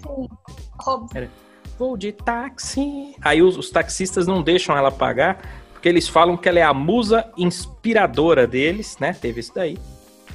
[0.86, 1.30] Óbvio.
[1.78, 3.15] Vou de táxi.
[3.21, 6.73] Aí os, os taxistas não deixam ela pagar, porque eles falam que ela é a
[6.73, 9.13] musa inspiradora deles, né?
[9.13, 9.78] Teve isso daí.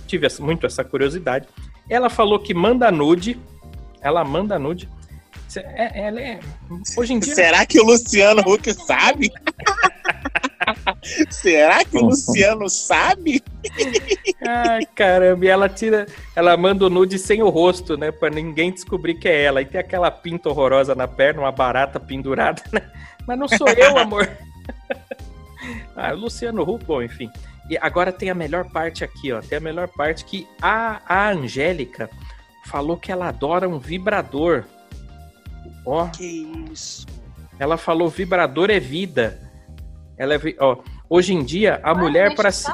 [0.06, 1.46] Tive essa- muito essa curiosidade.
[1.88, 3.38] Ela falou que manda nude.
[4.00, 4.88] Ela manda nude.
[5.56, 6.40] É- ela é.
[6.96, 7.34] Hoje em dia.
[7.34, 9.30] Será que o Luciano Huck sabe?
[11.30, 13.42] Será que o Luciano sabe?
[14.46, 18.72] Ai, caramba, e ela tira, ela manda o nude sem o rosto, né, Pra ninguém
[18.72, 19.62] descobrir que é ela.
[19.62, 22.82] E tem aquela pinta horrorosa na perna, uma barata pendurada, né?
[23.26, 24.28] Mas não sou eu, amor.
[25.96, 27.30] ah, o Luciano Huck, bom, enfim.
[27.68, 29.40] E agora tem a melhor parte aqui, ó.
[29.42, 32.08] Tem a melhor parte que a, a Angélica
[32.64, 34.64] falou que ela adora um vibrador.
[35.84, 37.06] Ó, Que isso.
[37.58, 39.47] ela falou vibrador é vida.
[40.18, 40.76] Ela é, ó,
[41.08, 42.70] hoje em dia a mulher Enche para o se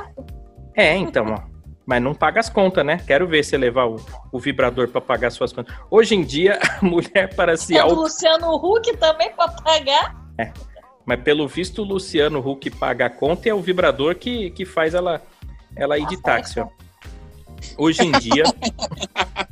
[0.74, 1.54] é, então, ó.
[1.86, 2.98] Mas não paga as contas, né?
[3.06, 3.96] Quero ver você levar o,
[4.32, 5.74] o vibrador pra pagar suas contas.
[5.90, 7.94] Hoje em dia, a mulher para se É auto...
[7.94, 10.16] Luciano Huck também pra pagar.
[11.04, 14.64] Mas pelo visto, o Luciano Huck paga a conta e é o vibrador que, que
[14.64, 15.22] faz ela,
[15.76, 16.68] ela ir de táxi, ó.
[17.76, 18.44] Hoje em dia,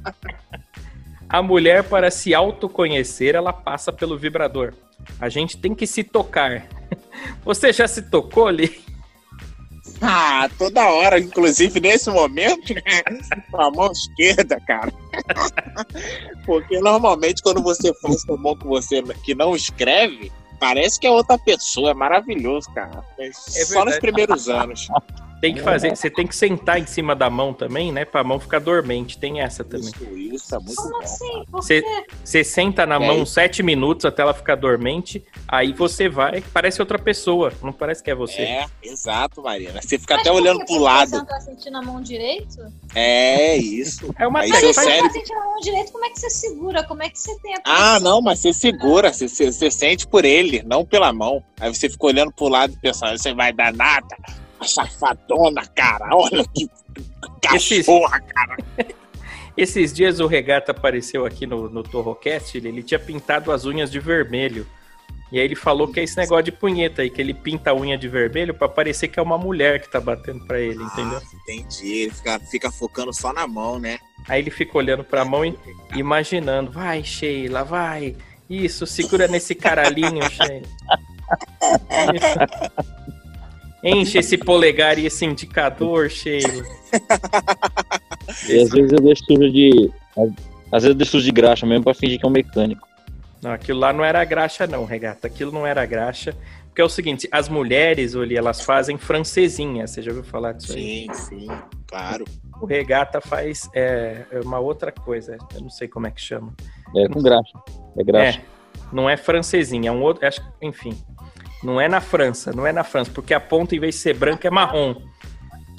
[1.29, 4.73] a mulher para se autoconhecer, ela passa pelo vibrador.
[5.21, 6.67] A gente tem que se tocar.
[7.45, 8.83] Você já se tocou ali?
[10.01, 13.03] Ah, toda hora, inclusive nesse momento, né?
[13.51, 14.93] Com a mão esquerda, cara.
[16.45, 21.11] Porque normalmente quando você faz com mão que você que não escreve, parece que é
[21.11, 21.91] outra pessoa.
[21.91, 23.05] É maravilhoso, cara.
[23.17, 24.89] Mas É Só nos primeiros anos.
[25.43, 28.05] Tem que fazer, você tem que sentar em cima da mão também, né?
[28.05, 29.19] Pra mão ficar dormente.
[29.19, 29.89] Tem essa também.
[29.89, 30.99] Isso, isso é muito Como bom.
[31.01, 31.45] assim?
[31.51, 32.05] Por Você- quê?
[32.25, 33.27] Você senta na E mão aí?
[33.27, 38.11] sete minutos até ela ficar dormente, aí você vai, parece outra pessoa, não parece que
[38.13, 38.43] é você.
[38.43, 39.83] É, exato, Marina.
[39.83, 41.11] Você fica Mas até por olhando pro lado.
[41.11, 42.59] Você não tá sentindo a mão direito?
[42.95, 44.15] É isso.
[44.21, 46.21] É uma Aí Mas se você não tá sentindo a mão direito, como é que
[46.21, 46.85] você segura?
[46.85, 50.07] Como é que você tem a Ah, não, mas você segura, você, você, você sente
[50.07, 51.43] por ele, não pela mão.
[51.59, 54.17] Aí você fica olhando pro lado e pensando, você vai dar nada.
[54.63, 56.69] Safadona, cara, olha que
[57.55, 58.57] Esses- cachorra, cara.
[59.57, 63.91] Esses dias o Regata apareceu aqui no, no Torrocast, ele, ele tinha pintado as unhas
[63.91, 64.67] de vermelho.
[65.31, 67.75] E aí ele falou que é esse negócio de punheta aí, que ele pinta a
[67.75, 71.19] unha de vermelho pra parecer que é uma mulher que tá batendo pra ele, entendeu?
[71.19, 73.99] Ah, entendi, ele fica, fica focando só na mão, né?
[74.29, 75.57] Aí ele fica olhando pra mão e
[75.97, 78.15] imaginando, vai Sheila, vai,
[78.49, 80.69] isso, segura nesse caralhinho, Sheila.
[83.83, 86.65] Enche esse polegar e esse indicador, Sheila.
[88.49, 89.91] E às vezes eu deixo sujo de.
[90.71, 92.87] Às vezes eu deixo sujo de graxa mesmo pra fingir que é um mecânico.
[93.43, 95.27] Não, aquilo lá não era graxa, não, regata.
[95.27, 96.37] Aquilo não era graxa.
[96.69, 99.87] Porque é o seguinte, as mulheres, Oli, elas fazem francesinha.
[99.87, 101.07] Você já ouviu falar disso aí?
[101.13, 101.47] Sim, sim,
[101.87, 102.25] claro.
[102.63, 105.37] O regata faz é, é uma outra coisa.
[105.55, 106.55] Eu não sei como é que chama.
[106.97, 107.59] É com graxa.
[107.99, 108.39] É graxa.
[108.39, 108.43] É,
[108.93, 110.27] não é francesinha, é um outro.
[110.27, 110.97] Acho, enfim,
[111.63, 114.15] não é na França, não é na França, porque a ponta, em vez de ser
[114.15, 114.97] branca, é marrom.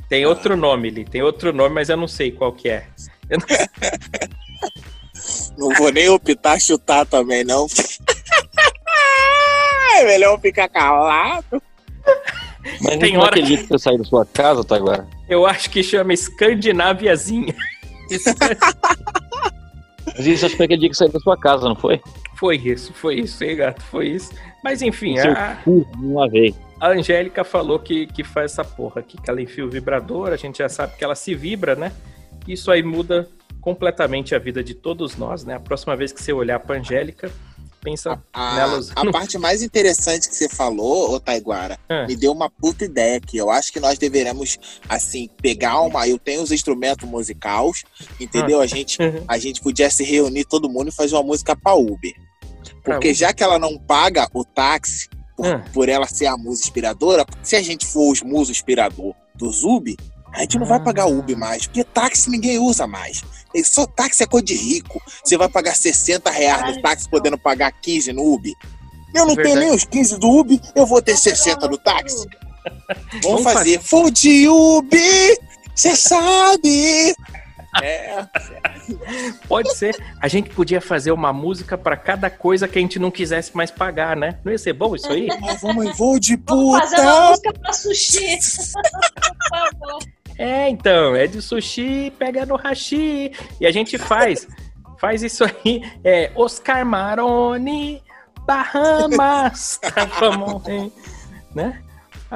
[0.10, 2.88] Tem outro nome ali, tem outro nome, mas eu não sei qual que é.
[3.30, 3.48] Eu não.
[5.58, 7.68] Não vou nem optar chutar também, não.
[9.96, 11.62] É melhor ficar calado.
[12.82, 15.08] Mas Tem hora acredito que você saiu da sua casa, tá agora.
[15.30, 17.56] Eu acho que chama Escandinaviazinha.
[20.06, 22.02] Mas isso acho que foi aquele dia que saiu da sua casa, não foi?
[22.36, 23.82] Foi isso, foi isso, hein, gato?
[23.84, 24.32] Foi isso.
[24.64, 25.58] Mas enfim, a,
[25.98, 26.56] uma vez.
[26.80, 30.38] a Angélica falou que, que faz essa porra aqui, que ela enfia o vibrador, a
[30.38, 31.92] gente já sabe que ela se vibra, né?
[32.48, 33.28] Isso aí muda
[33.62, 35.56] completamente a vida de todos nós, né?
[35.56, 37.32] A próxima vez que você olhar pra Angélica,
[37.84, 38.98] pensa A, nela usando.
[38.98, 42.06] a parte mais interessante que você falou, ô Taiguara, Ah.
[42.08, 43.38] me deu uma puta ideia aqui.
[43.38, 46.08] Eu acho que nós deveremos, assim, pegar uma.
[46.08, 47.84] Eu tenho os instrumentos musicais,
[48.20, 48.62] entendeu?
[48.62, 52.14] A gente, a gente podia se reunir todo mundo e fazer uma música pra Uber.
[52.84, 53.14] Pra Porque Uber.
[53.14, 55.64] já que ela não paga o táxi por, Ah.
[55.74, 59.96] por ela ser a musa inspiradora, se a gente for os musos inspirador do Zub,
[60.34, 61.08] a gente não vai pagar Ah.
[61.08, 63.24] Uber mais, porque táxi ninguém usa mais.
[63.64, 65.00] Só táxi é coisa de rico.
[65.24, 68.54] Você vai pagar 60 reais no táxi, podendo pagar 15 no Uber.
[69.14, 69.66] Eu não tenho Verdade.
[69.68, 72.28] nem os 15 do Uber, eu vou ter 60 no táxi.
[73.22, 73.80] Vamos fazer.
[73.82, 75.38] For de Uber,
[75.76, 77.16] você sabe.
[77.82, 78.26] É,
[79.48, 79.96] Pode ser.
[80.22, 83.72] A gente podia fazer uma música pra cada coisa que a gente não quisesse mais
[83.72, 84.40] pagar, né?
[84.44, 85.28] Não ia ser bom isso aí?
[85.42, 87.30] nós vamos em voo de Vamos fazer uma puta.
[87.30, 88.38] música pra sushi.
[89.50, 90.00] Por favor.
[90.38, 93.32] É, então, é de sushi, pega no hashi.
[93.60, 94.48] E a gente faz.
[94.98, 95.82] Faz isso aí.
[96.04, 98.02] É Oscar Maroni,
[98.46, 99.80] Bahamas.
[99.94, 100.94] Tava morrendo,
[101.54, 101.82] né?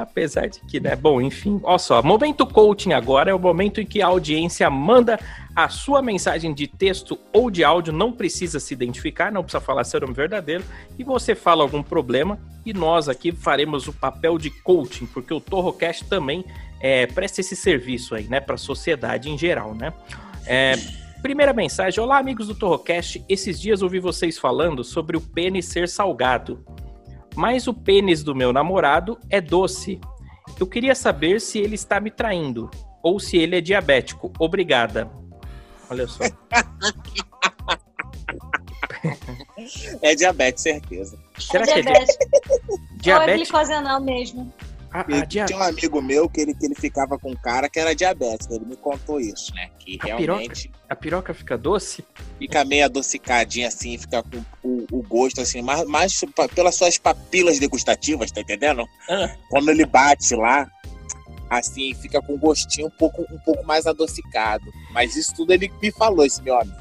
[0.00, 0.94] Apesar de que, né?
[0.94, 1.58] Bom, enfim.
[1.64, 5.18] Olha só, momento coaching agora é o momento em que a audiência manda
[5.56, 9.82] a sua mensagem de texto ou de áudio, não precisa se identificar, não precisa falar
[9.82, 10.62] seu nome verdadeiro,
[10.96, 15.40] e você fala algum problema, e nós aqui faremos o papel de coaching, porque o
[15.40, 16.44] Torrocast também
[16.80, 19.92] é, presta esse serviço aí, né, para a sociedade em geral, né?
[20.46, 20.74] É,
[21.20, 23.24] primeira mensagem: Olá, amigos do Torrocast.
[23.28, 26.64] Esses dias ouvi vocês falando sobre o pênis ser salgado
[27.38, 30.00] mas o pênis do meu namorado é doce.
[30.58, 32.68] Eu queria saber se ele está me traindo
[33.00, 34.32] ou se ele é diabético.
[34.40, 35.08] Obrigada.
[35.88, 36.24] Olha só.
[40.02, 41.16] É diabetes, certeza.
[41.38, 42.16] Será que é dia- diabetes.
[42.66, 43.36] Ou é diabético?
[43.44, 44.52] glicose anal mesmo.
[44.92, 47.36] A, E a dia- Tinha um amigo meu que ele, que ele ficava com um
[47.36, 48.54] cara que era diabético.
[48.54, 49.68] Ele me contou isso, né?
[49.78, 52.02] Que A realmente a piroca fica doce?
[52.38, 56.12] fica meio adocicadinha assim, fica com o, o gosto assim, mais, mais
[56.54, 58.84] pelas suas papilas degustativas, tá entendendo?
[59.10, 59.34] Ah.
[59.50, 60.66] Quando ele bate lá,
[61.50, 64.64] assim, fica com um gostinho um pouco, um pouco mais adocicado.
[64.92, 66.76] Mas isso tudo ele me falou, esse meu amigo.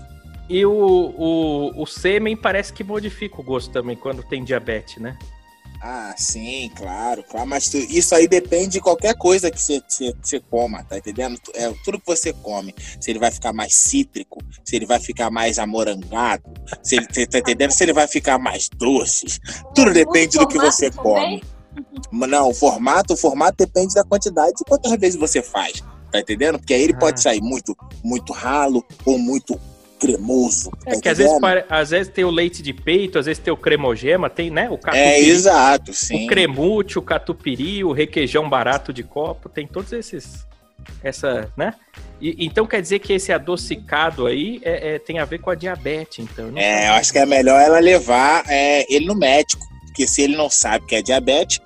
[0.49, 5.17] E o, o, o sêmen parece que modifica o gosto também quando tem diabetes, né?
[5.81, 7.47] Ah, sim, claro, claro.
[7.47, 11.39] Mas tu- isso aí depende de qualquer coisa que você- você você coma, tá entendendo?
[11.53, 12.73] É, tudo que você come.
[12.99, 16.43] Se ele vai ficar mais cítrico, se ele vai ficar mais amorangado,
[16.81, 17.71] se ele você tá entendendo?
[17.71, 19.25] Se ele vai ficar mais doce.
[19.75, 21.43] Tudo depende do que você come.
[22.11, 25.83] Não, o formato, o formato depende da quantidade de quantas vezes você faz.
[26.11, 26.57] Tá entendendo?
[26.57, 26.99] Porque aí ele Ah.
[26.99, 29.59] pode sair muito, muito ralo ou muito
[29.99, 30.69] cremoso.
[30.83, 31.33] Tá É que às vezes,
[31.69, 34.69] às vezes tem o leite de peito, às vezes tem o cremogema, tem, né?
[34.69, 36.25] O É, catupiry, exato, sim.
[36.25, 40.45] o cremute, o catupiry, o requeijão barato de copo, tem todos esses.
[41.03, 41.73] Essa, né?
[42.21, 45.55] E- então quer dizer que esse adocicado aí é- é- tem a ver com a
[45.55, 46.49] diabetes, então.
[46.51, 50.21] não É, eu acho que é melhor ela levar é, ele no médico, porque se
[50.21, 51.59] ele não sabe que é diabetes,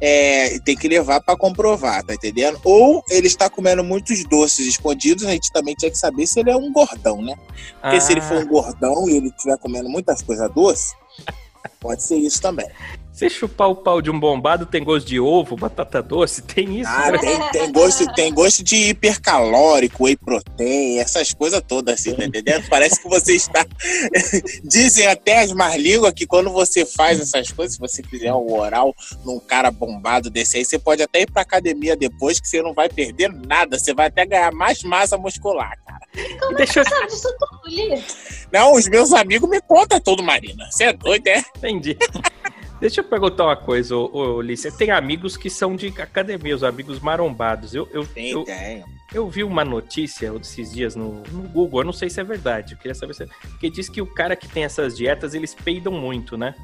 [0.00, 2.60] é, tem que levar para comprovar, tá entendendo?
[2.64, 6.50] Ou ele está comendo muitos doces escondidos, a gente também tinha que saber se ele
[6.50, 7.34] é um gordão, né?
[7.80, 10.92] Porque se ele for Ah, um gordão e ele estiver comendo muitas coisas doces,
[11.80, 12.68] pode ser isso também.
[13.16, 16.90] Você chupar o pau de um bombado tem gosto de ovo, batata doce, tem isso?
[16.90, 17.16] Ah, né?
[17.16, 22.68] tem, tem gosto, tem gosto de hipercalórico, whey protein, essas coisas todas assim, tá entendendo?
[22.68, 23.64] Parece que você está.
[24.62, 28.52] Dizem até as más línguas que quando você faz essas coisas, se você fizer um
[28.52, 28.94] oral
[29.24, 32.74] num cara bombado desse aí, você pode até ir pra academia depois, que você não
[32.74, 36.00] vai perder nada, você vai até ganhar mais massa muscular, cara.
[36.14, 38.02] E deixa eu Sabe disso tudo?
[38.52, 40.68] Não, os meus amigos me contam tudo, Marina.
[40.70, 41.42] Você é doido, é?
[41.56, 41.96] Entendi.
[42.80, 44.72] Deixa eu perguntar uma coisa, ô, ô, Ulisses.
[44.72, 47.74] Você tem amigos que são de academia, os amigos marombados.
[47.74, 48.84] Eu, eu, Tem, eu, tem.
[49.14, 52.74] eu vi uma notícia esses dias no, no Google, eu não sei se é verdade,
[52.74, 53.26] eu queria saber se é.
[53.48, 56.54] Porque diz que o cara que tem essas dietas, eles peidam muito, né?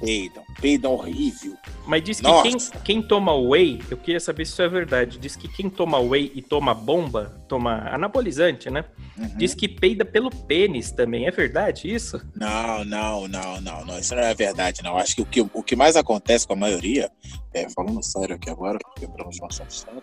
[0.00, 1.54] Peidam, peidam horrível.
[1.86, 2.42] Mas diz que Nossa.
[2.42, 5.18] quem, quem toma whey, eu queria saber se isso é verdade.
[5.18, 8.84] Diz que quem toma whey e toma bomba, toma anabolizante, né?
[9.16, 9.36] Uhum.
[9.36, 11.26] Diz que peida pelo pênis também.
[11.26, 12.20] É verdade isso?
[12.36, 13.98] Não, não, não, não, não.
[13.98, 14.96] Isso não é verdade, não.
[14.96, 17.10] Acho que o que, o que mais acontece com a maioria,
[17.52, 20.02] é, falando sério aqui agora, quebramos um assunto sério,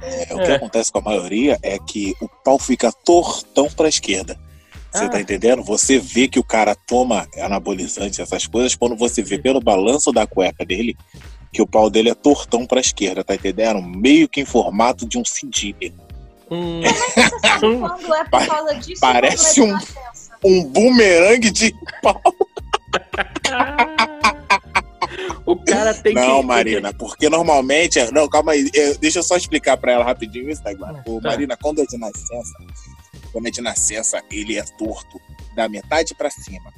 [0.00, 0.54] é, o que É.
[0.54, 4.38] acontece com a maioria é que o pau fica tortão pra esquerda.
[4.92, 5.08] Você Ah.
[5.08, 5.62] tá entendendo?
[5.64, 10.26] Você vê que o cara toma anabolizante, essas coisas, quando você vê pelo balanço da
[10.26, 10.96] cueca dele,
[11.52, 13.82] que o pau dele é tortão pra esquerda, tá entendendo?
[13.82, 15.92] Meio que em formato de um cedilha.
[16.50, 17.80] Hum, Você sabe Hum.
[17.80, 19.00] quando é por causa disso?
[19.00, 19.78] parece é um-?
[20.44, 21.74] Um bumerangue de
[25.44, 26.20] o cara tem que.
[26.20, 27.98] não, que- Marina, porque normalmente.
[27.98, 28.70] é- Não, calma aí.
[28.74, 31.02] eu- deixa eu só explicar pra ela rapidinho isso, tá, Iguara?
[31.06, 31.30] O Tá.
[31.30, 32.52] Marina, quando é de nascença,
[33.46, 35.20] é de nascença, ele é torto
[35.54, 36.72] da metade pra cima.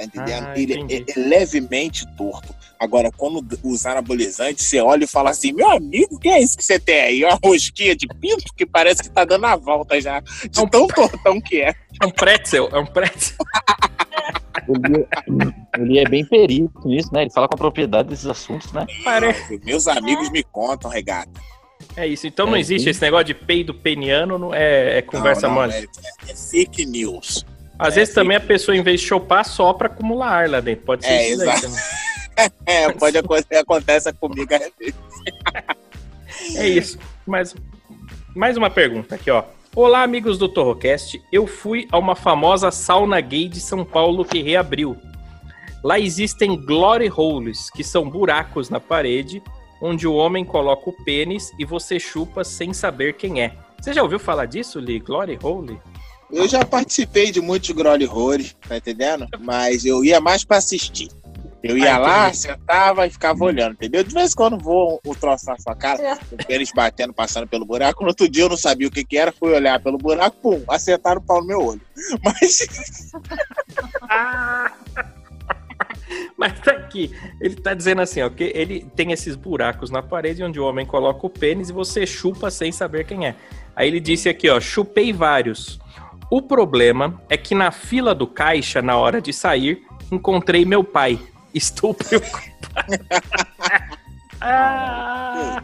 [0.00, 0.46] Tá entendendo?
[0.46, 2.54] Ah, ele é, é levemente torto.
[2.78, 6.56] Agora, quando usar anabolizante, você olha e fala assim: meu amigo, o que é isso
[6.56, 7.24] que você tem aí?
[7.24, 10.20] Uma rosquinha de pinto que parece que tá dando a volta já.
[10.20, 10.66] De Não.
[10.66, 11.74] tão tortão que é.
[12.02, 13.36] É um pretzel, é um pretzel.
[14.66, 15.06] O Lee,
[15.78, 17.22] o Lee é bem perito nisso, né?
[17.22, 18.86] Ele fala com a propriedade desses assuntos, né?
[19.04, 19.60] Parece.
[19.64, 21.40] Meus amigos me contam, regata.
[21.96, 22.26] É isso.
[22.26, 25.62] Então não É, existe esse negócio de peido peniano, não é, é conversa Não, não,
[25.62, 25.72] mole.
[25.74, 27.44] É, é fake news.
[27.78, 30.84] Às é, vezes também a pessoa, em vez de chopar, sopra acumular ar lá dentro.
[30.84, 31.68] Pode ser É, isso exato.
[32.64, 34.48] É, pode acontecer, acontece comigo.
[34.54, 34.94] às vezes.
[36.56, 36.98] É isso.
[37.26, 37.54] Mas
[38.34, 39.44] mais uma pergunta aqui, ó.
[39.74, 41.20] Olá, amigos do Torrocast.
[41.30, 44.96] Eu fui a uma famosa sauna gay de São Paulo que reabriu.
[45.82, 49.42] Lá existem glory holes, que são buracos na parede,
[49.80, 53.52] onde o homem coloca o pênis e você chupa sem saber quem é.
[53.80, 54.98] Você já ouviu falar disso, Lee?
[55.00, 55.80] Glory hole?
[56.30, 59.26] Eu já participei de muitos Grolly Rory, tá entendendo?
[59.40, 61.08] Mas eu ia mais pra assistir.
[61.62, 64.02] Eu ia Ah, lá, sentava e ficava olhando, entendeu?
[64.04, 66.34] De vez em quando voa um, um troço na sua cara, Certo.
[66.34, 68.02] o pênis batendo, passando pelo buraco.
[68.02, 70.62] No outro dia eu não sabia o que, que era, fui olhar pelo buraco, pum,
[70.68, 71.80] acertaram o pau no meu olho.
[72.24, 72.68] Mas
[76.36, 80.42] Mas tá aqui, ele tá dizendo assim, ó, que ele tem esses buracos na parede
[80.42, 83.34] onde o homem coloca o pênis e você chupa sem saber quem é.
[83.74, 85.78] Aí ele disse aqui, ó, chupei vários.
[86.30, 91.18] O problema é que na fila do caixa, na hora de sair, encontrei meu pai.
[91.52, 92.50] Estou preocupado.
[94.40, 95.62] ah,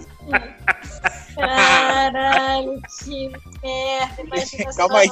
[1.34, 3.28] Caralho, que
[3.62, 4.22] merda.
[4.22, 5.10] Imagina Calma aí.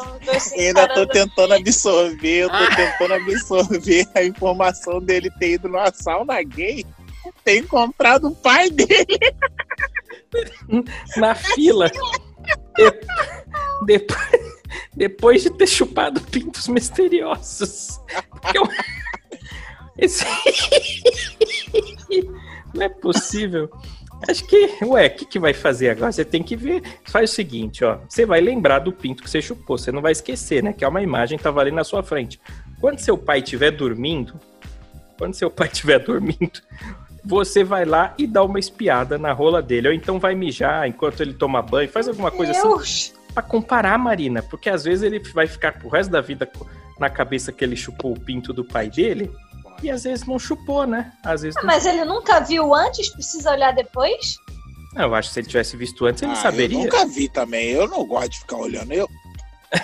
[0.59, 6.43] ainda tô tentando absorver, eu tô tentando absorver a informação dele ter ido numa sauna
[6.43, 6.85] gay,
[7.45, 9.19] ter encontrado o pai dele.
[11.17, 11.91] na fila.
[12.77, 13.01] De-
[13.87, 14.41] depois,
[14.95, 18.01] depois de ter chupado pintos misteriosos.
[18.55, 18.69] Eu-
[19.97, 20.25] Esse...
[22.75, 23.71] Não é possível.
[24.29, 26.11] Acho que, ué, o que, que vai fazer agora?
[26.11, 26.83] Você tem que ver.
[27.05, 27.99] Faz o seguinte, ó.
[28.09, 29.77] Você vai lembrar do pinto que você chupou.
[29.77, 30.73] Você não vai esquecer, né?
[30.73, 32.41] Que é uma imagem que tava ali na sua frente.
[32.81, 34.35] Quando seu pai estiver dormindo,
[35.19, 36.61] quando seu pai estiver dormindo,
[37.25, 39.89] você vai lá e dá uma espiada na rola dele.
[39.89, 41.89] Ou então vai mijar enquanto ele toma banho.
[41.89, 43.15] Faz alguma coisa assim Deus.
[43.33, 44.43] pra comparar, Marina.
[44.43, 46.51] Porque às vezes ele vai ficar pro resto da vida
[46.99, 49.31] na cabeça que ele chupou o pinto do pai dele.
[49.83, 51.13] E às vezes não chupou, né?
[51.25, 51.67] Às vezes Ah, não.
[51.67, 53.09] Mas ele nunca viu antes?
[53.11, 54.37] Precisa olhar depois?
[54.97, 56.79] Eu acho que se ele tivesse visto antes, ele Ah, saberia.
[56.79, 58.93] Eu nunca vi também, eu não gosto de ficar olhando.
[58.93, 59.09] Eu,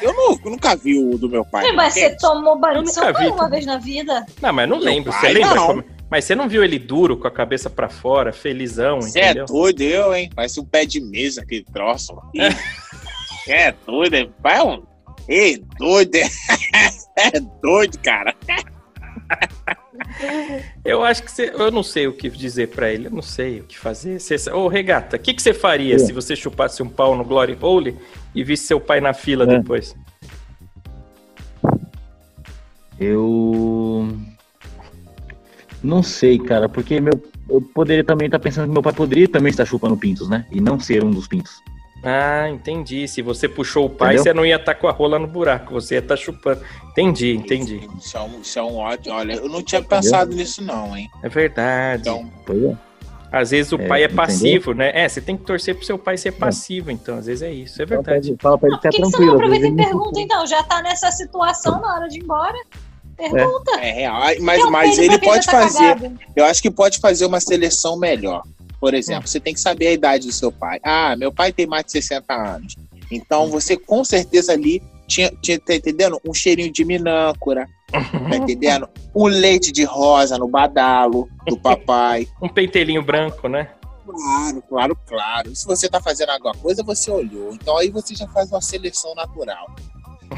[0.00, 1.66] eu, não- eu nunca vi o do meu pai.
[1.66, 3.50] Sim, mas você tomou banho de pai vi uma também.
[3.50, 4.24] vez na vida?
[4.40, 5.12] Não, mas não Meu lembro.
[5.12, 5.54] Você pai, lembra?
[5.54, 5.66] não.
[5.66, 9.24] como- Mas você não viu ele duro, com a cabeça pra fora, felizão, Você é
[9.26, 9.46] entendeu?
[9.46, 10.30] doido, eu, hein?
[10.34, 12.14] Parece um pé de mesa aquele troço.
[13.44, 14.28] Você é doido, é?
[14.40, 14.82] Vai um.
[15.28, 16.22] Ei, doido, é,
[17.36, 18.34] é doido, cara.
[20.84, 21.50] Eu acho que você.
[21.50, 24.18] Eu não sei o que dizer pra ele, eu não sei o que fazer.
[24.18, 24.50] Você...
[24.50, 25.98] Ô, Regata, o que, que você faria É.
[25.98, 27.96] se você chupasse um pau no Glory Hole
[28.34, 29.58] e visse seu pai na fila É.
[29.58, 29.94] depois?
[32.98, 34.08] Eu.
[35.82, 37.12] Não sei, cara, porque meu,
[37.48, 40.44] eu poderia também estar pensando que meu pai poderia também estar chupando pintos, né?
[40.50, 41.52] E não ser um dos pintos.
[42.02, 43.06] Ah, entendi.
[43.06, 44.22] Se você puxou o pai, Entendeu?
[44.24, 46.60] você não ia estar com a rola no buraco, você ia estar chupando.
[46.90, 47.88] Entendi, entendi.
[47.98, 49.14] Isso é, um, isso é um ótimo.
[49.14, 51.08] Olha, eu não tinha pensado nisso, não, hein?
[51.22, 52.02] É verdade.
[52.08, 52.76] Então, Pois é.
[53.32, 54.24] Às vezes o É, pai é entendeu?
[54.24, 54.90] passivo, né?
[54.92, 57.16] É, você tem que torcer pro seu pai ser passivo, então.
[57.18, 58.30] Às vezes é isso, é Fala pra verdade.
[58.32, 60.46] ele, fala pra ele Por que, você não aproveita e não pergunta, então?
[60.46, 62.58] Já tá nessa situação na hora de ir embora?
[63.16, 63.72] Pergunta.
[63.80, 64.16] é real.
[64.22, 65.94] Ai, Mas, mas ele pode tá fazer.
[65.94, 66.18] cagado?
[66.34, 68.42] Eu acho que pode fazer uma seleção melhor.
[68.80, 70.80] Por exemplo, você tem que saber a idade do seu pai.
[70.82, 72.76] Ah, meu pai tem mais de 60 anos.
[73.10, 76.20] Então você com certeza ali tinha, tinha tá entendendo?
[76.24, 77.68] Um cheirinho de minâncora.
[77.90, 78.88] Tá entendendo?
[79.14, 82.26] Um leite de rosa no badalo do papai.
[82.40, 83.68] Um pentelinho branco, né?
[84.06, 85.54] Claro, claro, claro.
[85.54, 87.52] Se você tá fazendo alguma coisa, você olhou.
[87.52, 89.66] Então aí você já faz uma seleção natural.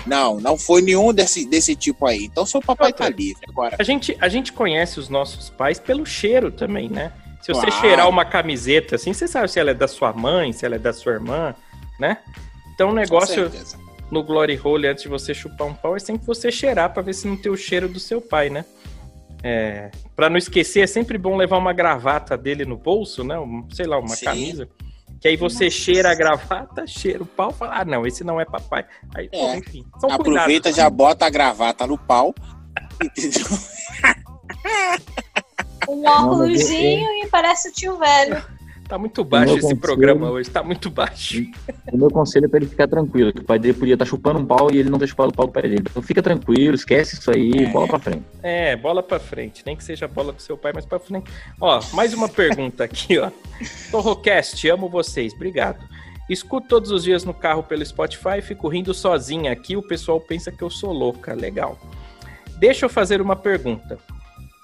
[0.07, 2.24] Não, não foi nenhum desse, desse tipo aí.
[2.24, 3.43] Então seu papai tá livre.
[3.49, 7.12] Agora, A gente, a gente conhece os nossos pais pelo cheiro também, né?
[7.43, 7.80] Se você Claro.
[7.80, 10.78] cheirar uma camiseta assim, você sabe se ela é da sua mãe, se ela é
[10.78, 11.55] da sua irmã,
[11.99, 12.18] né?
[12.74, 13.51] Então o negócio
[14.11, 17.14] no Glory Hole, antes de você chupar um pau, é sempre você cheirar pra ver
[17.14, 18.64] se não tem o cheiro do seu pai, né?
[19.43, 23.36] É, para não esquecer, é sempre bom levar uma gravata dele no bolso, né?
[23.38, 24.24] Um, sei lá, uma Sim.
[24.26, 24.68] camisa.
[25.20, 28.40] Que aí você cheira a gravata, cheira o pau e fala, ah, não, esse não
[28.40, 28.84] é papai.
[29.14, 29.57] Aí, pô, É.
[29.59, 29.84] enfim.
[29.97, 30.22] Aproveita,
[30.70, 30.90] cuidados, já né?
[30.90, 32.34] bota a gravata no pau.
[33.03, 33.47] Entendeu?
[35.88, 38.41] Um óculosinho e parece o tio velho.
[38.89, 41.43] Tá muito baixo esse conselho- programa hoje, tá muito baixo.
[41.91, 44.39] O meu conselho é pra ele ficar tranquilo, que o pai dele podia estar chupando
[44.39, 45.85] um pau e ele não ter chupado o pau do pai dele.
[45.89, 48.22] Então fica tranquilo, esquece isso aí, bola pra frente.
[48.43, 49.62] É, bola pra frente.
[49.64, 51.30] Nem que seja a bola do seu pai, mas pra frente.
[51.59, 53.30] Ó, mais uma pergunta aqui, ó.
[53.91, 55.83] Torrocast, amo vocês, obrigado.
[56.28, 60.53] Escuto todos os dias no carro pelo Spotify, fico rindo sozinha aqui, o pessoal pensa
[60.53, 61.33] que eu sou louca.
[61.35, 61.78] Legal.
[62.59, 63.99] Deixa eu fazer uma pergunta.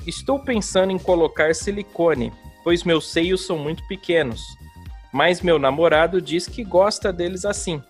[0.07, 2.31] Estou pensando em colocar silicone,
[2.69, 4.43] pois meus seios são muito pequenos.
[5.11, 7.83] Mas meu namorado diz que gosta deles assim.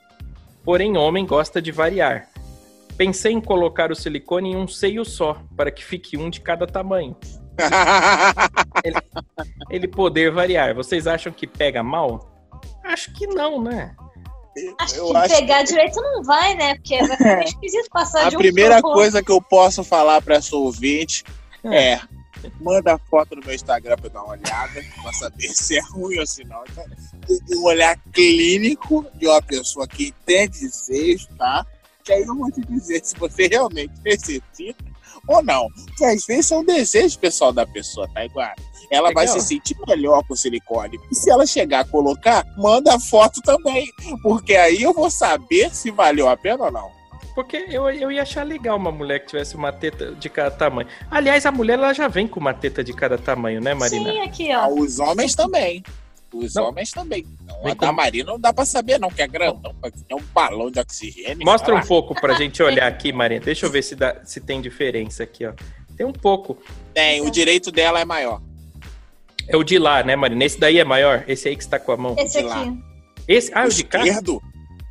[0.62, 2.28] Porém, homem gosta de variar.
[2.96, 6.64] Pensei em colocar o silicone em um seio só, para que fique um de cada
[6.64, 7.16] tamanho.
[9.68, 10.76] Ele poder variar.
[10.76, 12.30] Vocês acham que pega mal?
[12.84, 13.96] Acho que não, né?
[14.80, 16.76] Acho Eu que acho pegar direito não vai, né?
[16.76, 20.22] Porque vai ficar esquisito passar A de um primeira pro coisa que eu posso falar
[20.22, 21.24] pra essa ouvinte
[21.64, 21.98] é.
[22.60, 26.18] Manda foto no meu Instagram pra eu dar uma olhada, pra saber se é ruim
[26.18, 26.62] ou se não.
[26.70, 26.84] Então,
[27.46, 31.66] tem um olhar clínico de uma pessoa que entende de seios, tá?
[32.04, 34.84] Que aí eu vou te dizer se você realmente necessita
[35.26, 35.68] ou não.
[35.86, 38.52] Porque às vezes é um desejo pessoal da pessoa, tá igual?
[38.90, 39.40] Ela vai Legal.
[39.40, 40.98] se sentir melhor com silicone.
[41.10, 43.86] E se ela chegar a colocar, manda a foto também.
[44.22, 46.97] Porque aí eu vou saber se valeu a pena ou não.
[47.38, 50.88] Porque eu, eu ia achar legal uma mulher que tivesse uma teta de cada tamanho.
[51.08, 54.10] Aliás, a mulher ela já vem com uma teta de cada tamanho, né, Marina?
[54.12, 54.72] Sim, aqui, Ah, ó.
[54.74, 55.84] Os homens também.
[56.34, 56.64] Os Não.
[56.64, 57.24] homens também.
[57.46, 59.72] Não, Vem a da Marina não dá pra saber, não, que é grandão.
[60.08, 61.44] É um balão de oxigênio.
[61.46, 63.44] Mostra um pouco pra gente olhar aqui, Marina.
[63.44, 65.52] Deixa eu ver se, dá, se tem diferença aqui, ó.
[65.96, 66.58] Tem um pouco.
[66.92, 68.42] Tem, o direito dela é maior.
[69.46, 70.44] É o de lá, né, Marina?
[70.44, 71.22] Esse daí é maior?
[71.28, 72.16] Esse aí que está com a mão?
[72.18, 72.78] Esse aqui.
[73.28, 73.52] Esse?
[73.54, 74.00] Ah, o o de cá?
[74.04, 74.42] esquerdo?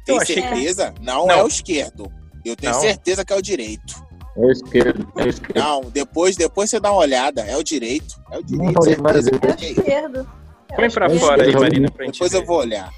[0.06, 0.94] Tem Eu achei que- certeza?
[1.02, 1.36] Não, Não.
[1.40, 2.10] é o esquerdo.
[2.46, 2.82] Eu tenho Não.
[2.82, 4.06] certeza que é o direito.
[4.36, 5.58] É o esquerdo, é o esquerdo.
[5.60, 7.42] Não, depois, depois você dá uma olhada.
[7.42, 8.16] É o direito.
[8.32, 9.02] É o Não, direito.
[9.02, 9.42] várias certeza vezes.
[9.44, 9.72] É o que é.
[9.72, 10.30] esquerdo.
[10.70, 11.20] É Põe pra esquerdo.
[11.20, 12.90] fora aí, Eu Marina, pra gente Depois eu vou olhar.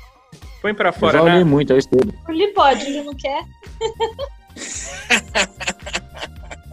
[0.62, 1.44] Põe pra Eu fora, já olhei né?
[1.46, 2.14] muito, é o esquerdo.
[2.28, 3.44] Ele pode, ele não quer.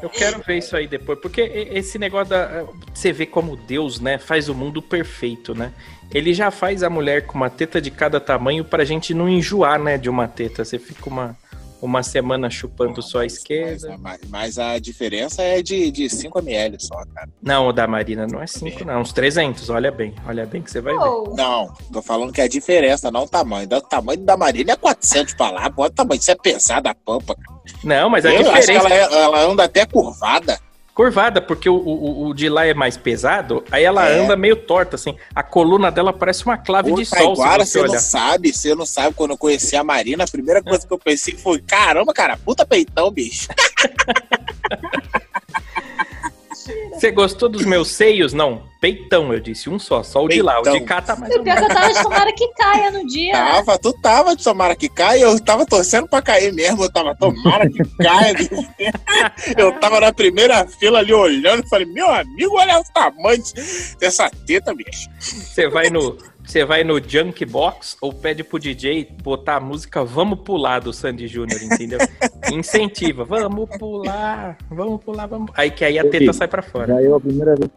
[0.03, 2.65] Eu quero ver isso aí depois, porque esse negócio da.
[2.93, 5.73] Você vê como Deus, né, faz o mundo perfeito, né?
[6.13, 9.79] Ele já faz a mulher com uma teta de cada tamanho pra gente não enjoar,
[9.83, 10.65] né, de uma teta.
[10.65, 11.37] Você fica uma,
[11.81, 13.97] uma semana chupando só a Mas, esquerda.
[13.99, 17.29] mas- mas a diferença é de, de 5 ml só, cara.
[17.43, 19.01] Não, o da Marina não é 5, não.
[19.01, 20.15] Uns 300, olha bem.
[20.27, 21.01] Olha bem que você vai ver.
[21.01, 23.69] Oh, Não, tô falando que é a diferença, não o tamanho.
[23.71, 25.69] O tamanho da Marina é 400 pra lá.
[25.69, 26.19] Bota o tamanho.
[26.21, 27.35] Isso é pesado a pampa.
[27.35, 27.57] cara.
[27.85, 30.59] Não, mas a Eu acho que diferença ela, é- ela anda até curvada.
[30.97, 34.19] Curvada, porque o, o, o de lá é mais pesado, aí ela É.
[34.19, 35.15] anda meio torta, assim.
[35.35, 38.53] A coluna dela parece uma clave Pô, de sol, Taiguara, se você você não sabe,
[38.53, 39.15] você não sabe.
[39.15, 42.65] Quando eu conheci a Marina, a primeira coisa que eu pensei foi: caramba, cara, puta
[42.65, 43.49] peitão, bicho.
[46.97, 48.33] Você gostou dos meus seios?
[48.33, 49.69] Não, peitão, eu disse.
[49.69, 50.59] Um só, só o de lá.
[50.61, 50.87] O de Peitão.
[50.87, 51.67] cá tá mais o ou pior menos.
[51.67, 53.33] que eu tava de tomara que caia no dia.
[53.33, 53.53] né?
[53.53, 56.85] Tava, tu tava de tomara que caia, eu tava torcendo pra cair mesmo.
[56.85, 58.35] Eu tava tomara que caia.
[59.57, 63.43] eu tava na primeira fila ali olhando e falei: meu amigo, olha o tamanho
[63.99, 65.09] dessa teta, bicho.
[65.21, 66.17] Você vai no.
[66.47, 70.93] Você vai no Junk Box ou pede pro DJ botar a música Vamos Pular do
[70.93, 71.99] Sandy Júnior, entendeu?
[72.53, 75.51] Incentiva, vamos pular, vamos pular, vamos.
[75.57, 76.87] Aí que aí a teta sai pra fora.
[76.87, 77.69] Já eu a primeira vez.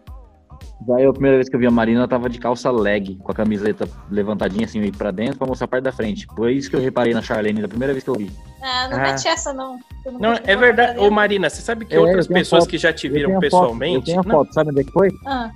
[0.88, 3.15] Já eu a primeira vez que eu vi a Marina, ela tava de calça leg,
[3.17, 6.28] com a camiseta levantadinha assim aí pra dentro pra mostrar a parte da frente.
[6.36, 8.32] Foi isso que eu reparei na Charlene da primeira vez que eu vi.
[8.61, 9.01] Ah, não Ah.
[9.01, 9.80] mete essa, não.
[10.20, 10.99] Não, é verdade.
[10.99, 12.70] Ô, Marina, você sabe que É, outras pessoas foto.
[12.70, 14.05] que já te Eu viram tenho a foto, eu pessoalmente.
[14.05, 15.09] tenho a Não, foto, sabe onde é que foi?
[15.26, 15.49] Ah,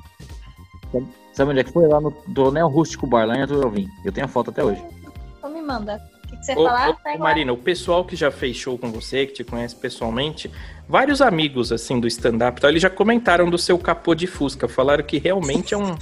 [0.91, 1.05] Sabe
[1.41, 1.87] onde é que foi?
[1.87, 3.87] Lá no Tonel Rústico Bar, lá em Arthur Alvim.
[4.05, 4.81] Eu tenho a foto até hoje.
[5.37, 6.01] então me manda.
[6.25, 6.89] O que, que você Ô, falar?
[6.91, 7.17] ô.
[7.17, 10.51] Marina, o pessoal que já fez show com você, que te conhece pessoalmente,
[10.87, 15.17] vários amigos assim do stand-up, eles já comentaram do seu capô de Fusca, falaram que
[15.17, 15.95] realmente é um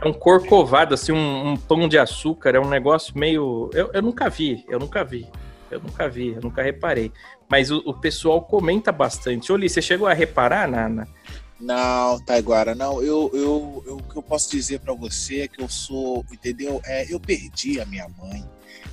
[0.00, 3.70] é um corcovado, assim, um, um pão de açúcar, é um negócio meio.
[3.72, 5.28] Eu, eu nunca vi, eu nunca vi,
[5.70, 7.12] eu nunca vi, eu nunca reparei.
[7.48, 9.52] Mas o, o pessoal comenta bastante.
[9.52, 11.06] Oli, você chegou a reparar, Nana?
[11.62, 13.00] Não, Taiguara, não.
[13.02, 16.80] Eu, eu, eu- o que eu posso dizer pra você é que eu sou, entendeu?
[16.84, 18.44] É, eu perdi a minha mãe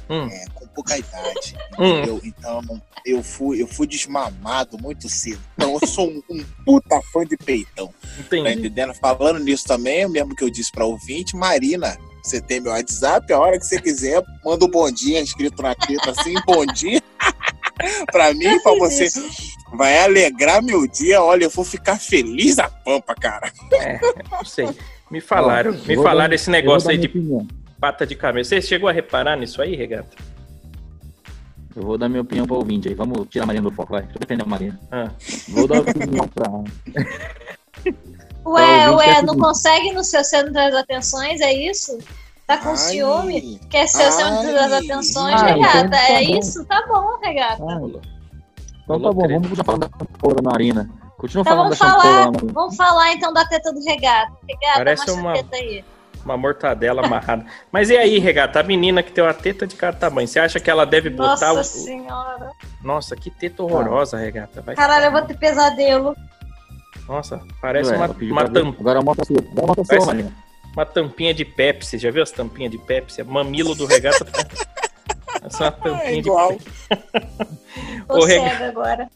[0.07, 0.27] Hum.
[0.31, 1.85] é, com pouca idade, Hum.
[1.87, 2.21] entendeu?
[2.23, 2.61] Então
[3.05, 5.39] eu fui, eu fui desmamado muito cedo.
[5.55, 8.59] Então eu sou um, um puta fã de peitão, tá Entendi.
[8.59, 8.93] entendendo?
[8.95, 13.31] Falando nisso também, o mesmo que eu disse pra ouvinte, Marina, você tem meu WhatsApp,
[13.33, 17.01] a hora que você quiser, manda um bondinho escrito na teta assim, bondinho.
[18.11, 19.21] pra mim, pra você, isso.
[19.73, 21.21] Vai alegrar meu dia.
[21.21, 23.51] Olha, eu vou ficar feliz a pampa, cara.
[24.31, 24.69] Não sei.
[25.11, 27.47] Me falaram, me falaram dar- esse negócio aí de opinião.
[27.79, 28.45] pata de camelo.
[28.45, 30.09] Você chegou a reparar nisso aí, Regata?
[31.75, 32.93] Eu vou dar minha opinião pro ouvinte aí.
[32.93, 34.01] Vamos tirar a Marina do foco, vai.
[34.01, 34.79] Deixa eu defender a Marina.
[34.91, 35.09] Ah.
[35.49, 36.49] Vou dar opinião pra.
[38.45, 41.97] Ué, ué, é não consegue no seu centro das atenções, é isso?
[42.47, 42.77] Tá com Ai.
[42.77, 43.59] ciúme?
[43.69, 44.85] Quer ser o centro das Ai.
[44.85, 45.77] atenções, Ah, regata?
[45.77, 46.39] então tá é bom.
[46.39, 46.65] isso?
[46.65, 47.63] Tá bom, regata.
[47.63, 48.01] Ah, Rolou.
[48.95, 49.33] Então tá bom, treta.
[49.33, 50.89] vamos continuar falando da champola da Marina.
[51.17, 52.53] Continua Então falando vamos da falar, da Marina.
[52.53, 54.31] vamos falar então da teta do regata.
[54.47, 55.83] Regata, Parece uma- a teta aí.
[56.25, 57.45] Uma mortadela amarrada.
[57.71, 58.59] Mas e aí, Regata?
[58.59, 60.27] A menina que tem uma teta de cada tamanho.
[60.27, 61.63] Você acha que ela deve botar Nossa o.
[61.63, 62.51] senhora.
[62.83, 64.61] Nossa, que teta horrorosa, Regata.
[64.61, 66.13] Vai Caralho, eu vou ter pesadelo.
[67.07, 68.53] Nossa, parece Ué, uma, uma, pra ver.
[68.61, 69.37] tam- Agora mostra a sua.
[69.39, 70.33] Agora mostra a sua, Parece-
[70.75, 71.97] uma tampinha de Pepsi.
[71.97, 73.23] Já viu as tampinhas de Pepsi?
[73.23, 74.25] Mamilo do Regata.
[75.41, 76.57] Essa é uma tampinha É de igual.
[78.07, 79.09] Tô Ô, cega agora.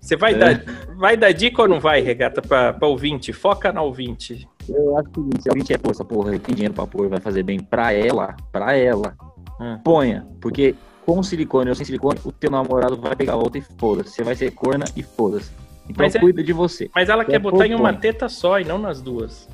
[0.00, 0.36] Você vai, É.
[0.38, 0.64] dar,
[0.98, 3.32] vai dar dica ou não vai, Regata, pra, pra ouvinte?
[3.32, 4.46] Foca na ouvinte.
[4.68, 7.42] Eu acho que se a gente é essa porra, tem dinheiro pra pôr, vai fazer
[7.42, 9.14] bem pra ela, pra ela.
[9.60, 9.78] Hum.
[9.82, 10.74] Ponha, porque
[11.06, 14.10] com silicone ou sem silicone, o teu namorado vai pegar a outra e foda-se.
[14.10, 15.50] Você vai ser corna e foda-se.
[15.88, 16.90] Então Mas é- cuida de você.
[16.94, 18.00] Mas ela É quer botar em uma pouco.
[18.02, 19.48] teta só e não nas duas.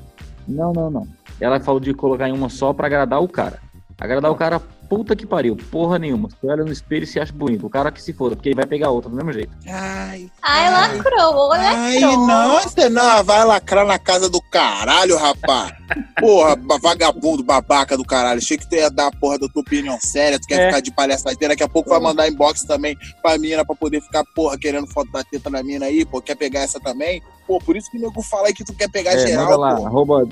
[0.47, 1.07] Não, não, não.
[1.39, 3.59] Ela falou de colocar em uma só pra agradar o cara.
[4.01, 6.27] Agradar o cara puta que pariu, porra nenhuma.
[6.27, 7.65] Você olha no espelho e se acha bonito.
[7.65, 9.55] O cara que se foda, porque ele vai pegar outra do mesmo jeito.
[9.69, 12.27] Ai, Ai, lacrou, ai, lacrou.
[12.27, 15.71] nossa, não, vai lacrar na casa do caralho, rapaz.
[16.19, 18.39] Porra, vagabundo, babaca do caralho.
[18.39, 20.65] Achei que tu ia dar a porra da tua opinião séria, tu quer É.
[20.67, 21.53] ficar de palhaçadeira.
[21.53, 25.11] Daqui a pouco vai mandar inbox também pra mina pra poder ficar, porra, querendo foto
[25.11, 27.21] da teta da mina aí, pô, quer pegar essa também?
[27.47, 29.57] Pô, por isso que o nego fala aí que tu quer pegar É, geral, manda
[29.57, 29.85] lá, pô.
[29.85, 30.27] arroba.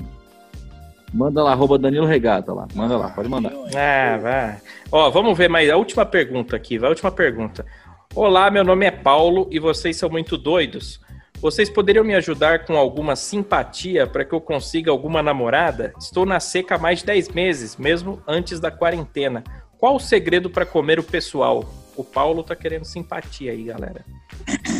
[1.12, 2.68] Manda lá, arroba Danilo Regata lá.
[2.74, 3.52] Manda lá, pode mandar.
[3.74, 4.58] Ah, vai.
[4.92, 7.66] Ó, vamos ver mais a última pergunta aqui, vai a última pergunta.
[8.14, 11.00] Olá, meu nome é Paulo e vocês são muito doidos.
[11.40, 15.92] Vocês poderiam me ajudar com alguma simpatia para que eu consiga alguma namorada?
[15.98, 19.42] Estou na seca há mais de 10 meses, mesmo antes da quarentena.
[19.78, 21.64] Qual o segredo para comer o pessoal?
[21.96, 24.04] O Paulo tá querendo simpatia aí, galera.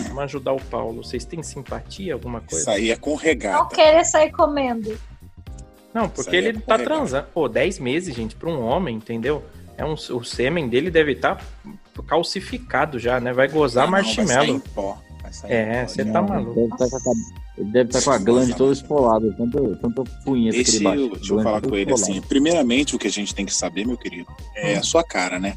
[0.09, 1.03] Vamos ajudar o Paulo.
[1.03, 2.59] Vocês têm simpatia, alguma coisa?
[2.61, 3.75] Isso aí é com Não regata.
[3.75, 4.97] querer sair comendo.
[5.95, 7.27] Não, porque aí é ele tá transando.
[7.35, 9.45] Pô, 10 meses, gente, pra um homem, entendeu?
[9.77, 11.43] É um, o sêmen dele deve estar
[12.07, 13.33] calcificado já, né?
[13.33, 14.63] Vai gozar Não, vai sair em marshmallow.
[14.75, 16.55] pó, vai sair em É, você tá ele maluco.
[16.55, 17.13] Deve tá com
[17.63, 21.09] ele estar com a glande toda esfolada, tanto, tanto punheta que Deixa ele bate.
[21.19, 22.13] deixa eu falar com ele esfolada.
[22.19, 22.29] assim.
[22.29, 24.79] Primeiramente, o que a gente tem que saber, meu querido, é Hum.
[24.79, 25.57] a sua cara, né?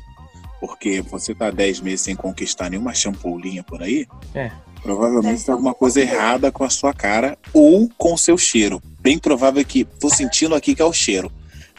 [0.60, 4.08] Porque você tá 10 meses sem conquistar nenhuma champoulinha por aí.
[4.34, 4.52] É.
[4.84, 8.82] Provavelmente tem alguma coisa errada com a sua cara ou com o seu cheiro.
[9.00, 11.32] Bem provável que tô sentindo aqui que é o cheiro.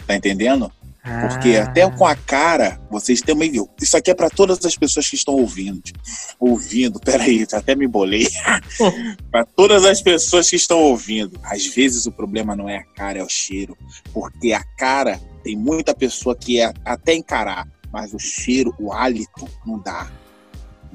[0.07, 0.73] Tá entendendo?
[1.21, 1.65] Porque Ah.
[1.65, 3.45] até com a cara, vocês têm uma.
[3.81, 5.83] Isso aqui é para todas as pessoas que estão ouvindo.
[6.41, 8.27] Ouvindo, peraí, até me embolei.
[9.31, 11.39] para todas as pessoas que estão ouvindo.
[11.43, 13.77] Às vezes o problema não é a cara, é o cheiro.
[14.15, 19.47] Porque a cara tem muita pessoa que é até encarar, mas o cheiro, o hálito,
[19.67, 20.11] não dá.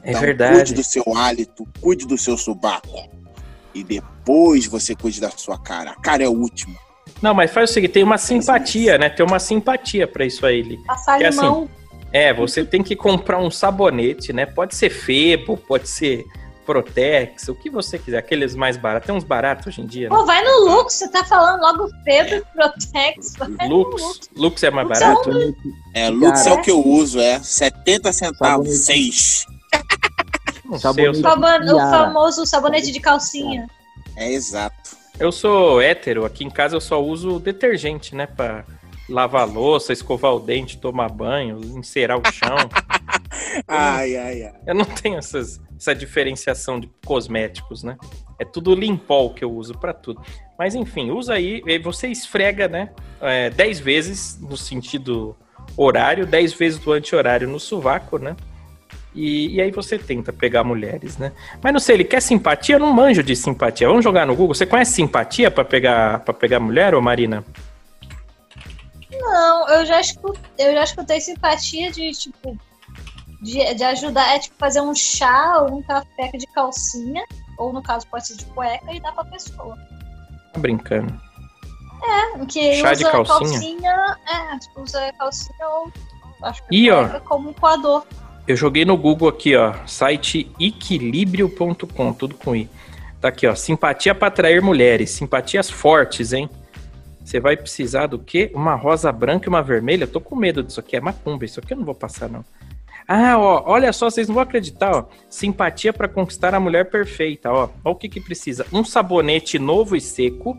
[0.04, 0.56] É verdade.
[0.56, 3.10] Cuide do seu hálito, cuide do seu subaco.
[3.74, 5.92] E depois você cuide da sua cara.
[5.92, 6.78] A cara é o último.
[7.22, 9.10] Não, mas faz o seguinte, tem uma simpatia, né?
[9.10, 10.78] Tem uma simpatia pra isso aí.
[10.86, 11.70] Passar Que assim, limão.
[12.12, 14.46] É, você tem que comprar um sabonete, né?
[14.46, 16.26] Pode ser Febo, pode ser
[16.66, 18.20] Protex, o que você quiser.
[18.20, 19.08] Aqueles mais baratos.
[19.08, 20.16] Tem uns baratos hoje em dia, né?
[20.16, 23.34] Pô, vai no Lux, você tá falando logo Febre, Protex.
[23.38, 24.30] Vai no Lux.
[24.36, 25.56] Lux é mais Lux é barato?
[25.94, 26.50] É, Lux Cara.
[26.50, 28.84] é o que eu uso, é 70 centavos, Sabonete.
[28.84, 29.59] 6.
[30.66, 31.74] Não sei, Sabonete.
[31.74, 33.68] o famoso sabonete de calcinha.
[34.16, 34.98] É exato.
[35.20, 36.26] eu sou hétero.
[36.26, 38.28] Aqui em casa eu só uso detergente, né?
[38.28, 38.64] Pra
[39.10, 42.58] lavar a louça, escovar o dente, tomar banho, encerar o chão.
[43.68, 44.54] Ai, ai, ai.
[44.66, 47.98] Eu não tenho essas, essa diferenciação de cosméticos, né?
[48.38, 50.22] É tudo limpol que eu uso pra tudo.
[50.58, 52.90] Mas enfim, usa aí, e você esfrega, né?
[53.20, 55.36] É, 10 vezes no sentido
[55.76, 58.36] horário, 10 vezes do anti-horário no sovaco, né?
[59.14, 61.32] E, e aí você tenta pegar mulheres, né?
[61.64, 62.76] Mas não sei, ele quer simpatia?
[62.76, 63.88] Eu não manjo de simpatia.
[63.88, 64.54] Vamos jogar no Google.
[64.54, 67.44] Você conhece simpatia pra pegar, pra pegar mulher, ô Marina?
[69.12, 72.58] Não, eu já escutei, eu já escutei simpatia de, tipo,
[73.42, 77.24] de, de ajudar, é tipo fazer um chá ou um café de calcinha,
[77.58, 79.76] ou no caso pode ser de cueca, e dar pra pessoa.
[80.54, 81.20] Tá brincando.
[82.48, 83.40] Que Chá de usa calcinha?
[83.40, 85.92] calcinha, é, tipo, usa calcinha ou
[86.44, 87.20] acho que Ih, ó.
[87.22, 88.06] como coador.
[88.50, 92.68] Eu joguei no Google aqui, ó, site equilíbrio.com, tudo com i.
[93.22, 96.50] Tá aqui, ó, simpatia para atrair mulheres, simpatias fortes, hein?
[97.24, 98.50] Você vai precisar do quê?
[98.56, 100.06] Uma rosa branca e uma vermelha?
[100.06, 102.44] Eu tô com medo disso aqui, é macumba, isso aqui eu não vou passar não.
[103.08, 105.06] Ah, ó, olha só, vocês não vão acreditar, ó.
[105.30, 107.70] Simpatia para conquistar a mulher perfeita, ó.
[107.84, 108.66] O que que precisa.
[108.74, 110.58] Um sabonete novo e seco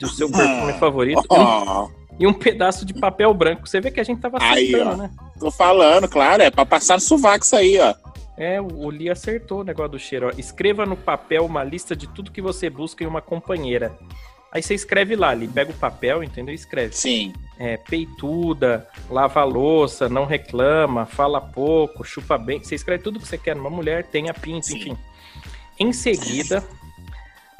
[0.00, 3.68] do seu perfume favorito um, e um pedaço de papel branco.
[3.68, 4.96] Você vê que a gente tava Aí, acertando, ó.
[4.96, 5.10] né?
[5.38, 7.94] tô falando, claro, é pra passar no sovaco isso aí, ó.
[8.36, 10.28] É, o Lee acertou o negócio do cheiro.
[10.28, 10.32] ó.
[10.38, 13.96] Escreva no papel uma lista de tudo que você busca em uma companheira.
[14.52, 15.48] Aí você escreve lá, Lee.
[15.48, 16.52] Pega o papel, entendeu?
[16.52, 16.94] E escreve.
[16.94, 17.32] Sim.
[17.58, 22.62] É, peituda, lava a louça, não reclama, fala pouco, chupa bem.
[22.62, 24.76] Você escreve tudo que você quer numa mulher, tenha pinto, Sim.
[24.78, 24.98] enfim.
[25.80, 26.62] Em seguida,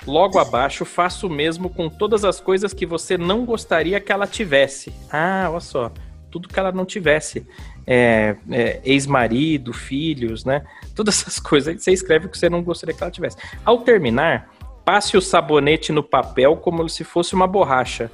[0.07, 4.27] logo abaixo, faça o mesmo com todas as coisas que você não gostaria que ela
[4.27, 4.93] tivesse.
[5.11, 5.93] Ah, olha só.
[6.31, 7.47] Tudo que ela não tivesse.
[7.87, 10.65] É, é, ex-marido, filhos, né?
[10.95, 11.83] Todas essas coisas.
[11.83, 13.37] Você escreve o que você não gostaria que ela tivesse.
[13.65, 14.51] Ao terminar,
[14.85, 18.11] passe o sabonete no papel como se fosse uma borracha.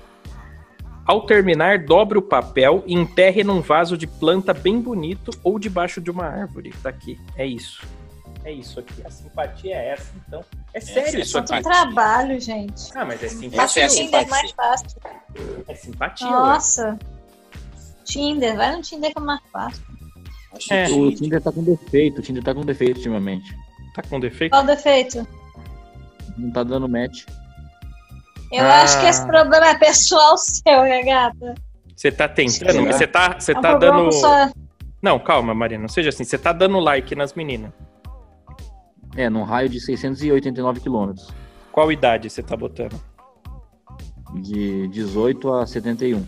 [1.07, 6.01] Ao terminar, dobre o papel e enterre num vaso de planta bem bonito ou debaixo
[6.01, 6.73] de uma árvore.
[6.83, 7.21] Tá aqui.
[7.37, 7.83] É isso.
[8.45, 9.03] É isso aqui.
[9.07, 10.45] A simpatia é essa, então.
[10.75, 11.49] É sério é isso aqui.
[11.49, 11.83] Quanto Simpatia.
[11.93, 12.83] trabalho, gente.
[12.95, 13.83] Ah, mas é Essa simpatia.
[13.83, 14.31] é a Tinder é simpatia.
[14.31, 15.01] mais fácil.
[15.69, 16.33] É simpatia, ué.
[16.33, 16.99] Nossa.
[18.05, 19.83] Tinder, vai no Tinder que é mais fácil.
[20.71, 20.89] É.
[20.91, 23.57] O Tinder tá com defeito, o Tinder tá com defeito ultimamente.
[23.95, 24.51] Tá com defeito?
[24.53, 25.27] Qual o defeito?
[26.37, 27.25] Não tá dando match.
[28.53, 28.83] Eu Ah.
[28.83, 31.55] acho que esse problema é pessoal seu, né, gata?
[31.97, 34.13] Você tá tentando, mas você tá, você É um tá dando.
[34.13, 34.51] só-
[35.01, 36.25] Não, calma, Marina, não seja assim.
[36.25, 37.73] Você tá dando like nas meninas.
[39.17, 41.29] É, num raio de 689 quilômetros.
[41.71, 43.01] Qual idade você tá botando?
[44.35, 46.25] De 18 a 71.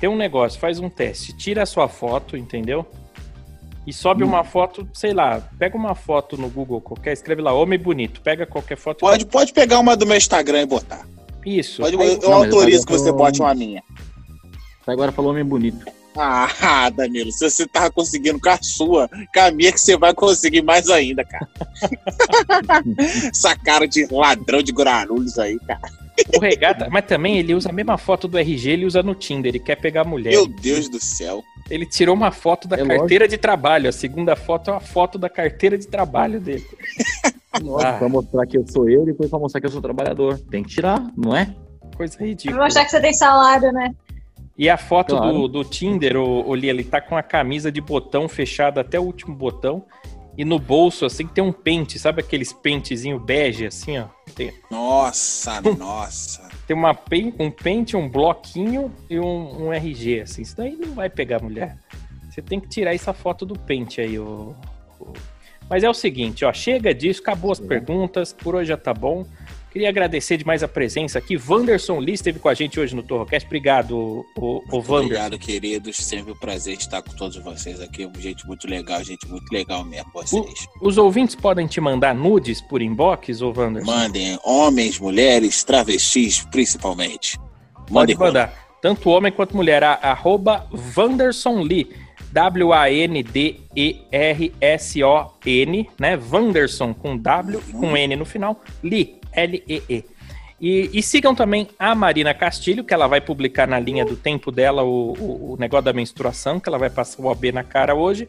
[0.00, 1.36] Tem um negócio, faz um teste.
[1.36, 2.86] Tira a sua foto, entendeu?
[3.86, 4.28] E sobe Hum.
[4.28, 8.46] uma foto, sei lá, pega uma foto no Google qualquer, escreve lá, homem bonito, pega
[8.46, 9.00] qualquer foto.
[9.00, 11.06] Pode, pode pegar uma do meu Instagram e botar.
[11.44, 11.82] Isso.
[11.82, 13.82] Pode, eu Não, autorizo que você bote uma minha.
[14.82, 15.84] Até agora falou homem bonito.
[16.16, 20.14] Ah, Danilo, se você tava conseguindo com a sua, com a minha que você vai
[20.14, 21.48] conseguir mais ainda, cara.
[23.30, 25.80] Essa cara de ladrão de Guarulhos aí, cara.
[26.36, 29.50] O regata, mas também ele usa a mesma foto do RG, ele usa no Tinder,
[29.50, 30.30] ele quer pegar mulher.
[30.30, 31.42] Meu Deus do céu.
[31.68, 33.88] Ele tirou uma foto da É carteira de trabalho.
[33.88, 36.64] A segunda foto é uma foto da carteira de trabalho dele.
[37.60, 37.98] Lógico, Ah.
[37.98, 40.38] pra mostrar que eu sou eu e depois pra mostrar que eu sou trabalhador.
[40.50, 41.52] Tem que tirar, não é?
[41.96, 42.62] Coisa Pra ridícula.
[42.64, 43.94] mostrar que você tem salário, né?
[44.56, 45.32] E a foto Claro.
[45.32, 48.98] do, do Tinder, o, o Lia, ele tá com a camisa de botão fechada até
[48.98, 49.84] o último botão.
[50.36, 51.98] E no bolso, assim, tem um pente.
[51.98, 54.06] Sabe aqueles pentezinho bege, assim, ó?
[54.34, 56.48] Tem, Nossa, nossa.
[56.66, 60.42] tem uma, pen- um pente, um bloquinho e um, um RG, assim.
[60.42, 61.76] Isso daí não vai pegar mulher.
[62.30, 64.54] Você tem que tirar essa foto do pente aí, o-
[65.70, 69.24] Mas é o seguinte, ó, chega disso, acabou as perguntas, por hoje já tá bom.
[69.74, 71.36] Queria agradecer demais a presença aqui.
[71.36, 73.44] Wanderson Lee esteve com a gente hoje no Torrocast.
[73.44, 74.98] Obrigado, o, o Wanderson.
[74.98, 75.96] Obrigado, queridos.
[75.96, 78.08] Sempre um prazer estar com todos vocês aqui.
[78.20, 80.68] Gente muito legal, gente muito legal mesmo, vocês.
[80.80, 83.90] Os ouvintes podem te mandar nudes por inbox, ô Wanderson?
[83.90, 87.36] Mandem homens, mulheres, travestis, principalmente.
[87.74, 88.54] Pode Mandem mandar.
[88.80, 89.82] Tanto homem quanto mulher.
[89.82, 91.90] A, arroba Wanderson Lee.
[92.32, 93.50] W-A-N-D-E-R-S-O-N,
[95.98, 96.16] né?
[96.32, 98.60] Wanderson com W e com N no final.
[98.82, 100.04] Lee, L-E-E.
[100.60, 104.50] E, e sigam também a Marina Castilho, que ela vai publicar na linha do tempo
[104.50, 107.94] dela o, o- o negócio da menstruação, que ela vai passar o OB na cara
[107.94, 108.28] hoje.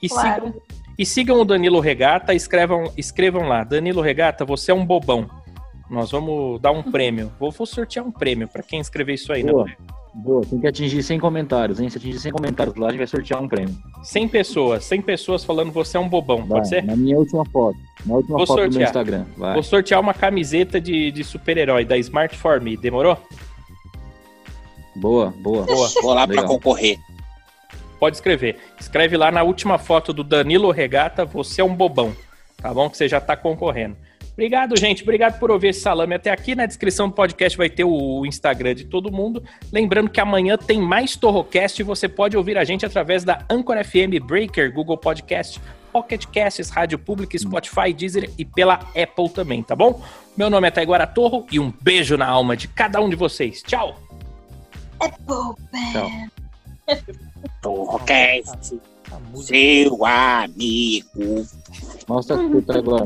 [0.00, 0.46] E, Claro.
[0.46, 0.62] sigam,
[0.98, 3.64] e sigam o Danilo Regata, escrevam, escrevam lá.
[3.64, 5.28] Danilo Regata, você é um bobão.
[5.90, 7.32] Nós vamos dar um prêmio.
[7.38, 9.52] Vou, vou sortear um prêmio para quem escrever isso aí, né?
[10.16, 10.42] Boa.
[10.46, 11.90] Tem que atingir 100 comentários, hein?
[11.90, 13.74] Se atingir 100 comentários lá, a gente vai sortear um prêmio.
[14.02, 16.84] 100 pessoas, 100 pessoas falando você é um bobão, Vai, pode ser?
[16.84, 17.76] Na minha última foto.
[18.06, 18.88] Na última Vou foto do meu sortear.
[18.88, 19.24] Instagram.
[19.36, 19.54] Vai.
[19.54, 23.18] Vou sortear uma camiseta de, de super-herói da Smart For Me, demorou?
[24.96, 25.64] Boa, boa.
[25.66, 26.48] Boa, Vou lá pra Legal.
[26.48, 26.96] concorrer.
[27.98, 28.56] pode escrever.
[28.78, 32.14] Escreve lá na última foto do Danilo Regata, você é um bobão,
[32.58, 32.88] tá bom?
[32.88, 33.96] Que você já tá concorrendo.
[34.34, 35.02] Obrigado, gente.
[35.02, 36.56] Obrigado por ouvir esse salame até aqui.
[36.56, 39.42] Na descrição do podcast vai ter o Instagram de todo mundo.
[39.72, 43.82] Lembrando que amanhã tem mais Torrocast e você pode ouvir a gente através da Anchor
[43.84, 45.60] FM, Breaker, Google Podcast,
[45.92, 50.02] Pocket Casts, Rádio Pública, Spotify, Deezer e pela Apple também, tá bom?
[50.36, 53.62] Meu nome é Taiguara Torro e um beijo na alma de cada um de vocês.
[53.62, 53.96] Tchau!
[55.00, 55.08] É.
[55.92, 56.10] Tchau.
[57.62, 58.80] Torrocast,
[59.36, 61.46] seu amigo.
[62.08, 63.04] Mostra a tudo agora.